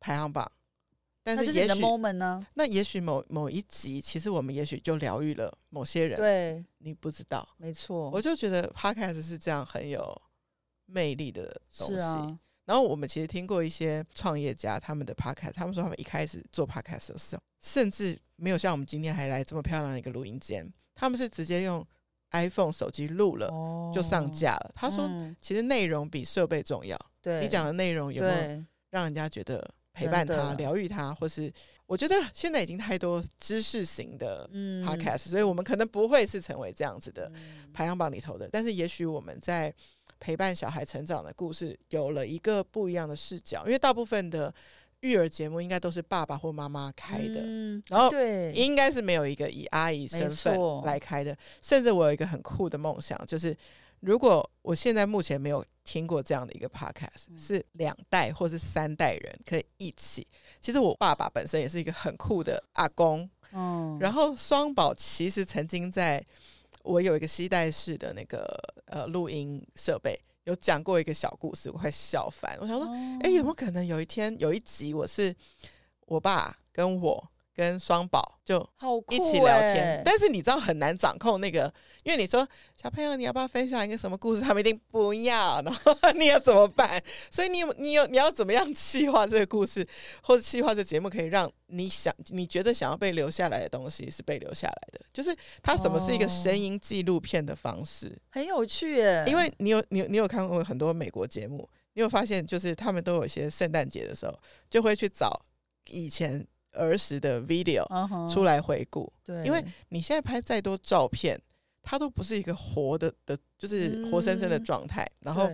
[0.00, 0.50] 排行榜。
[1.24, 1.80] 但是也许，
[2.54, 6.18] 那也许某某一集，其实我们也许就疗愈了某些人。
[6.18, 8.10] 对，你不知道，没错。
[8.10, 10.20] 我就觉得 Podcast 是这样很有
[10.86, 12.38] 魅力的东西。
[12.64, 21.86] 然后我们其实听过一些创业家他们的 Podcast，他们说他们一开始做 Podcast 的时候，甚至没有像我们今天还来这么漂亮的一个录音间，他们是直接用
[22.30, 23.48] iPhone 手机录了
[23.94, 24.72] 就上架了。
[24.74, 25.08] 他说，
[25.40, 26.98] 其实内容比设备重要。
[27.20, 28.64] 对，你讲的内容有没有？
[28.90, 31.52] 让人家觉得陪伴他、疗愈他，或是
[31.86, 34.48] 我觉得现在已经太多知识型的
[34.84, 37.30] podcast，、嗯、所以我们可能不会是成为这样子的
[37.72, 38.48] 排行榜里头的。
[38.50, 39.72] 但是也许我们在
[40.18, 44.54] 陪伴小孩成长的故事有了一个不一样的视角，因为大部分的。
[45.02, 51.36] 育儿节目应该都是爸爸或妈妈开的，嗯、然后对，应该是没有一个以阿姨身份来开的。
[51.60, 53.52] 甚至我有一个很酷的梦想，就是
[53.98, 60.26] 如果我现在目前没有听过这样的一个 podcast，、嗯、是两代或是三代人可以一起。
[60.60, 66.24] 其实我爸爸本身也是一个很酷的阿公，嗯，然后双宝其实曾经在
[66.82, 68.46] 我有一个西带式的那个
[68.86, 70.18] 呃录音设备。
[70.44, 72.58] 有讲过一个小故事，我快笑翻。
[72.60, 72.84] 我想说，
[73.20, 75.32] 哎、欸，有没有可能有一天有一集，我是
[76.06, 78.58] 我爸跟我跟双宝就
[79.10, 81.72] 一起聊天，欸、但是你知道很难掌控那个，
[82.02, 87.02] 因为你说小朋友你要不要分享一个什么故事，他们一定不要，然后 你要怎么办？
[87.30, 89.86] 所以你有你有你要怎么样企划这个故事，
[90.22, 99.24] 或者企划这节目，可以让你想你觉得想要被留下来的东西是被留下来的，就是它什么是一个声音纪录片的方式，哦、很有趣耶。
[99.26, 104.32] 因为你有你有你有看过很多美国节目，你有发现就是他们都有一些圣诞节的时候
[104.70, 105.38] 就会去找
[105.90, 106.46] 以前。
[106.72, 107.86] 儿时的 video
[108.32, 111.40] 出来回顾，对，因为你现在拍再多照片，
[111.82, 115.08] 它都不是一个活的的，就是活生生的状态。
[115.20, 115.50] 然后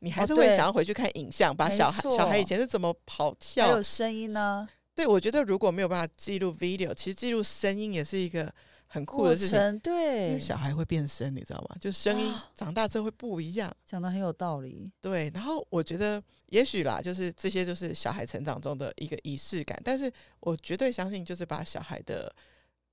[0.00, 4.68] 你还是会想要回去看影像，把小孩小孩以前是怎么跑跳，还有声音呢？
[4.94, 8.52] 对，我觉得如果没有办法记录 video，其实记录声音也是一个。
[8.92, 11.76] 很酷的事情，对，因为小孩会变声，你知道吗？
[11.80, 14.90] 就声音长大之后会不一样，讲的很有道理。
[15.00, 22.34] 对，然后我觉得也许啦，就是这些就是小孩成长中的一个仪式感，但是我绝对相信，就是把小孩的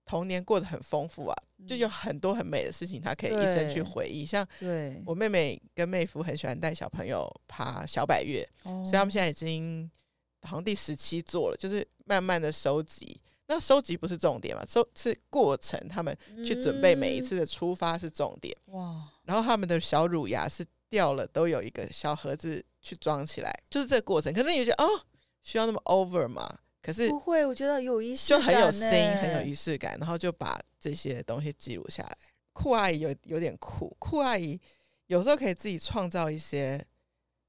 [0.05, 1.35] 童年过得很丰富啊，
[1.65, 4.23] 就有很多很美的事情，他可以一生去回忆。
[4.23, 9.89] 像对我妹妹跟妹夫很喜欢带小朋友爬小百岳，所以他们现在已经
[10.43, 13.19] 好像第十七座了，就是慢慢的收集。
[13.47, 14.65] 那收集不是重点嘛？
[14.67, 18.55] 收是过程，他们去准备每一次的出发是重点。
[18.67, 19.09] 嗯、哇！
[19.23, 24.33] 然后他们的小乳牙是掉了，都有一个小盒子去装起来，就是这个过程。
[24.33, 24.87] 可是你觉得哦，
[25.43, 26.59] 需要那么 over 吗？
[26.81, 29.97] 可是不会，我觉得有仪式感，就很有心，很有仪式感。
[29.99, 32.17] 然后就把这些东西记录下来。
[32.53, 34.59] 酷阿姨有有点酷，酷阿姨
[35.05, 36.85] 有时候可以自己创造一些，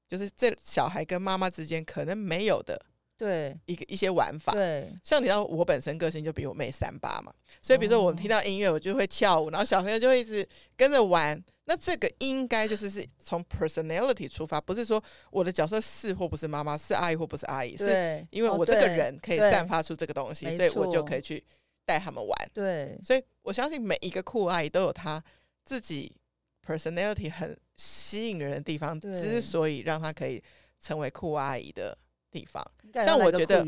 [0.07, 2.85] 就是这小孩跟妈妈之间可能没有的。
[3.19, 10.47] 对，一个一些玩法，对，像你知道我本身个性就比我妹三八嘛，所以比如说我们听到音乐，我就会跳舞，然后小朋友就会一直
[10.77, 11.43] 跟着玩。
[11.65, 21.43] 那这个应该就是是从 personality 出发，不是说我的角色是或不是妈妈，是阿姨或不是阿姨，是因为我这个人可以散发出这个东西，所以我就可以去
[21.85, 22.49] 带他们玩。
[22.55, 25.23] 对，所以我相信每一个酷阿姨都有她
[25.63, 26.11] 自己
[26.65, 30.41] personality 很吸引人的地方，之所以让她可以
[30.81, 31.95] 成为酷阿姨的
[32.31, 32.65] 地方。
[33.03, 33.63] 像我觉得，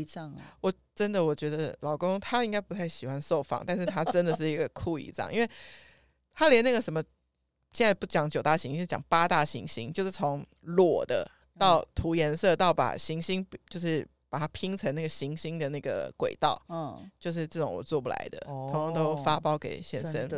[0.60, 5.48] 我真的我觉得老公他应该不太喜欢受访，但是他真的是一个酷姨丈，因为
[6.34, 7.02] 他连那个什么，
[7.72, 20.28] 现在不讲九大行星，是讲八大行星，就是从裸的到涂颜色，到把行星就是把它拼成那个行星的那个轨道，嗯，就是这种我做不来的，通通都发包给先生。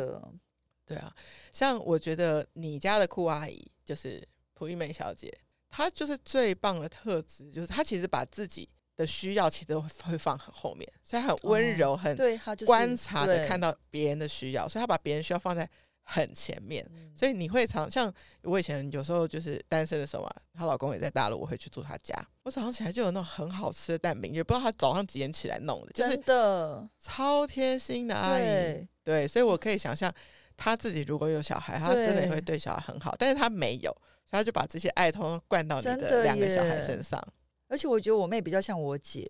[0.85, 1.11] 对啊，
[1.51, 4.23] 像我觉得你家的酷阿姨就是
[4.53, 5.35] 蒲玉梅小姐，
[5.75, 8.69] 她就是最棒的特质，就是他其实把自己。
[8.97, 12.17] 的需要其实会放很后面，所以很温柔，很
[12.65, 15.69] 观察的看到别人的需要，所以他把别人需要放在
[16.01, 16.89] 很前面。
[17.13, 18.09] 所以你会常像
[18.43, 22.15] 我以前有时候就是单身的时候嘛，她老公也在大陆，我会去住他家。
[22.43, 28.87] 我早上起来就有那种很好吃的蛋饼，也不知道他早上几点起来弄的，就是的超贴心的阿姨。
[29.03, 30.09] 对，所以我可以想象
[30.57, 33.91] 他自己如果有小孩，他真的也会对小孩很好，但是他没有，
[34.25, 37.21] 所以他就把这些爱通通灌到你的两个小孩身上。
[37.67, 39.27] 而且我觉得我妹比较像我姐，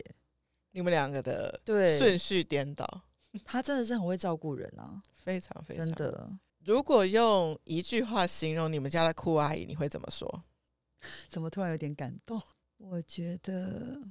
[0.71, 1.59] 你们两个的
[1.97, 3.03] 顺序颠倒。
[3.43, 6.29] 她真的是很会照顾人啊，非常非常真的。
[6.59, 10.43] 如果用一句话形容你们家的酷阿姨，你会怎么说？
[11.29, 12.41] 怎么突然有点感动？
[12.77, 14.01] 我觉得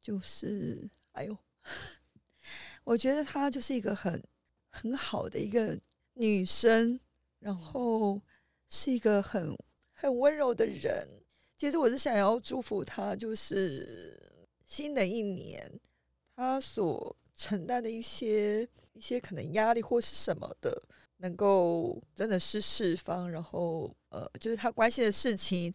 [0.00, 1.36] 就是，哎呦，
[2.84, 4.22] 我觉得她就是一个很
[4.70, 5.78] 很好的一个
[6.16, 6.98] 女生，
[7.38, 8.20] 然后
[8.68, 9.56] 是一个很
[9.92, 11.06] 很温柔的人。
[11.56, 14.18] 其实我是想要祝福她，就是
[14.66, 15.70] 新的一年，
[16.34, 20.82] 她所承担的一些一些可能压力或是什么的，
[21.18, 25.72] 能够真的是释放，然后呃，就是他关心的事情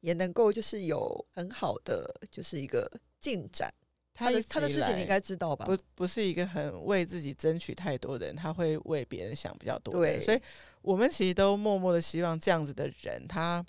[0.00, 2.90] 也能够就是有很好的就是一个
[3.20, 3.72] 进展。
[4.14, 5.66] 他的他的事情你应该知道吧？
[5.66, 10.00] 不不是一个很为自己争取太多的人，他会为别人想比较多的。
[10.00, 10.40] 对，所以
[10.80, 13.62] 我们其实都默默的希望这样子的人，他。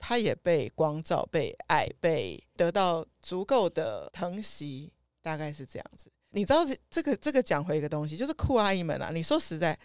[0.00, 6.08] 他也被光照、被爱、被得到足够的疼惜，大概是这样子。
[6.30, 9.76] 你知道这这个这个讲回一个东西，就是酷阿姨们啊，你说实在。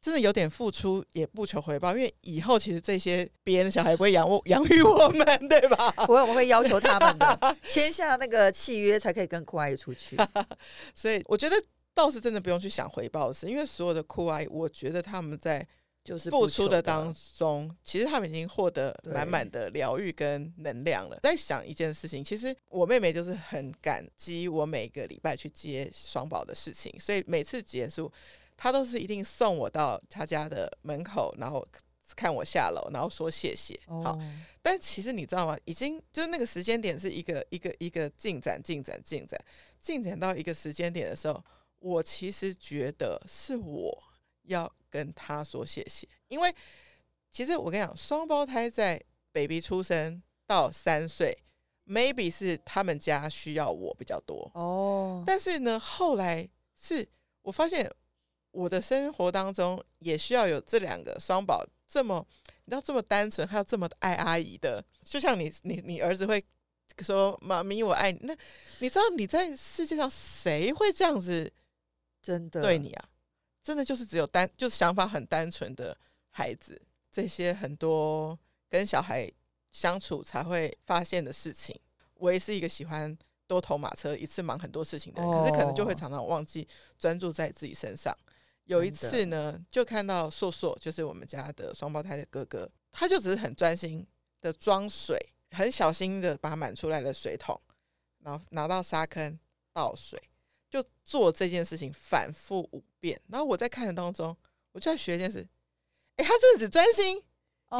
[0.00, 5.90] 真的有点付出也不求回报，因为以后其实这些别人的小孩不会养我 养育我们，对吧？
[6.06, 10.16] 不会，我们会要求他们的签下那个契约才可以跟酷阿姨出去。
[10.94, 11.56] 所以我觉得
[11.92, 15.66] 倒是真的不用去想回报的事，因为所有的酷阿姨，我觉得他们在
[16.02, 21.20] 就是付出的当中，其实他们已经获得满满的疗愈跟能量了。
[21.22, 28.10] 在想一件事情，其实我妹妹就是很感激我每个礼拜去接双宝的事情，所以每次结束。
[28.62, 31.66] 他都是一定送我到他家的门口，然后
[32.14, 33.80] 看我下楼，然后说谢谢。
[33.86, 34.04] Oh.
[34.04, 34.18] 好，
[34.60, 35.56] 但其实你知道吗？
[35.64, 39.42] 已经就是那个时间点是一个一个一个进展，进展，进展，
[39.80, 41.42] 进展到一个时间点的时候，
[41.78, 44.02] 我其实觉得是我
[44.42, 46.54] 要跟他说谢谢，因为
[47.30, 49.02] 其实我跟你讲，双胞胎在
[49.32, 51.34] baby 出生到三岁
[51.86, 55.24] ，maybe 是他们家需要我比较多哦，oh.
[55.26, 56.46] 但是呢，后来
[56.76, 57.08] 是
[57.40, 57.90] 我发现。
[58.52, 62.26] 我的生活当中也需要有这两个双宝，这么
[62.64, 66.44] 你知道这么单纯，还有这么爱阿姨的，就像你你你儿子会
[67.00, 68.36] 说妈咪我爱你，那
[68.80, 71.52] 你知道你在世界上谁会这样子
[72.22, 73.08] 真的对你啊？
[73.62, 75.96] 真的就是只有单就是想法很单纯的
[76.30, 76.80] 孩子，
[77.12, 78.38] 这些很多
[78.68, 79.30] 跟小孩
[79.70, 81.78] 相处才会发现的事情。
[82.14, 86.66] 我也是一个喜欢多头马车，一次忙很多事情的人，可是可能就会常常忘记
[86.98, 88.16] 专注在自己身上。
[88.70, 94.06] 有一次呢，就看到硕硕，就是我们家的双胞胎的哥哥，他就只是很专心
[94.40, 95.18] 的装水，
[95.50, 97.60] 很小心的把满出来的水桶，
[98.20, 99.36] 然后拿到沙坑
[99.72, 100.16] 倒水，
[100.70, 103.20] 就做这件事情反复五遍。
[103.26, 104.36] 然后我在看的当中，
[104.70, 105.44] 我就在学一件事，
[106.14, 107.20] 哎，他真的只专心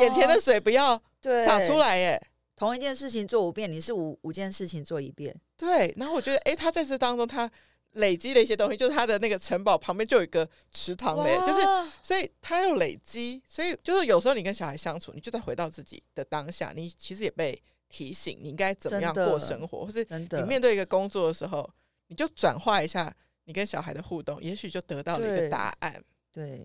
[0.01, 1.01] 眼前的水不要
[1.47, 2.21] 洒出来，耶，
[2.57, 5.95] 同一件事情做五遍，你是五五件事情做一遍，对。
[5.97, 7.49] 然后我觉得，哎，他在这当中他。
[7.95, 11.67] 累积的一些东西，就是他的那个城堡旁边就有一个池塘嘞，就是
[12.03, 21.69] 所以他要累积，所以就是有时候你跟小孩相处，你就再回到自己的当下，你其实也被提醒你应该怎么样过生活，或是你面对一个工作的时候，
[22.07, 23.13] 你就转化一下
[23.47, 26.01] 你跟小孩的互动，也许就得到了一个答案。
[26.33, 26.65] 对，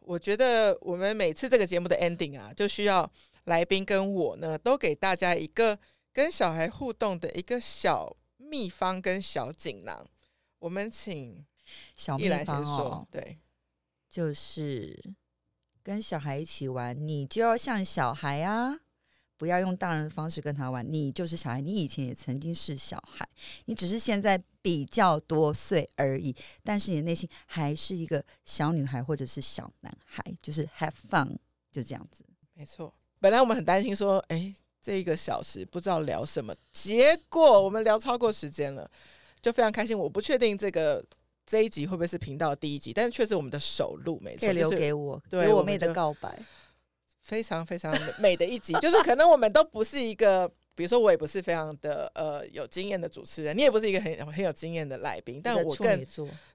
[0.00, 3.08] 我觉得我们每次这个节目的 ending 啊，就需要
[3.44, 5.78] 来宾跟我呢，都给大家一个
[6.12, 10.04] 跟小孩互动的一个小秘方跟小锦囊。
[10.62, 11.44] 我们请
[11.96, 13.36] 小秘方哦，对，
[14.08, 14.96] 就是
[15.82, 18.78] 跟小孩一起玩，你就要像小孩啊，
[19.36, 20.86] 不要用大人的方式跟他玩。
[20.88, 23.28] 你就是小孩，你以前也曾经是小孩，
[23.64, 26.32] 你只是现在比较多岁而已，
[26.62, 31.36] 但是你的内心还是一个小女孩或者是小男孩，就是 have fun，
[31.72, 32.24] 就这样子。
[32.54, 38.88] 没错，本来我们很担心说，哎，这一个小时不知道聊什么，结果我们聊超过时间了。
[39.42, 41.04] 就非常开心，我不确定这个
[41.44, 46.40] 这一集会不会是频道第一集，但是却是我们的首录，没错，留给我，对我妹的告白，
[47.20, 48.72] 非常非常美的一集。
[48.74, 56.06] 就是可能我们都不是一个，比如说我也不是非常的呃有经验的主持人，你也不是一个很很有经验的来宾，但我更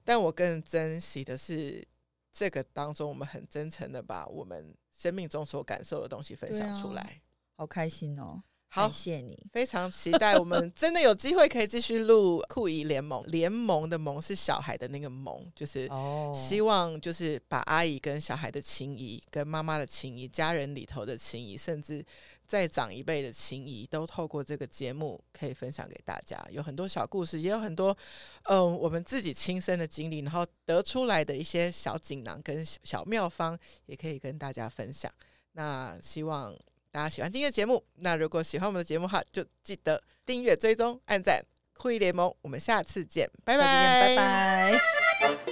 [0.02, 1.86] 但我更珍惜的是
[2.32, 8.42] 这个当中，我们很真诚的把我们生命中所感受的东西分享出来，啊、好开心哦。
[8.70, 13.24] 好，谢谢你，非常期待我们真的有机会可以继续录酷姨联盟。
[13.28, 15.88] 联盟的盟是小孩的那个盟，就是
[16.34, 22.04] 希望就是把阿姨跟小孩的情谊、跟妈妈的情谊、家人里头的情谊，甚至
[22.46, 26.38] 再长一辈的情谊，都透过这个节目可以分享给大家。
[26.50, 27.96] 有很多小故事，也有很多
[28.44, 35.10] 嗯、呃、我们自己亲身的经历，然后得出来的一些小锦囊跟小妙方，也可以跟大家分享。
[35.52, 36.54] 那希望。
[36.98, 41.40] 大家喜欢今天的节目，那如果喜欢我们的节目哈，就记得订阅、追踪、按赞，
[41.72, 45.47] 酷一联盟，我们下次见，拜拜，拜拜。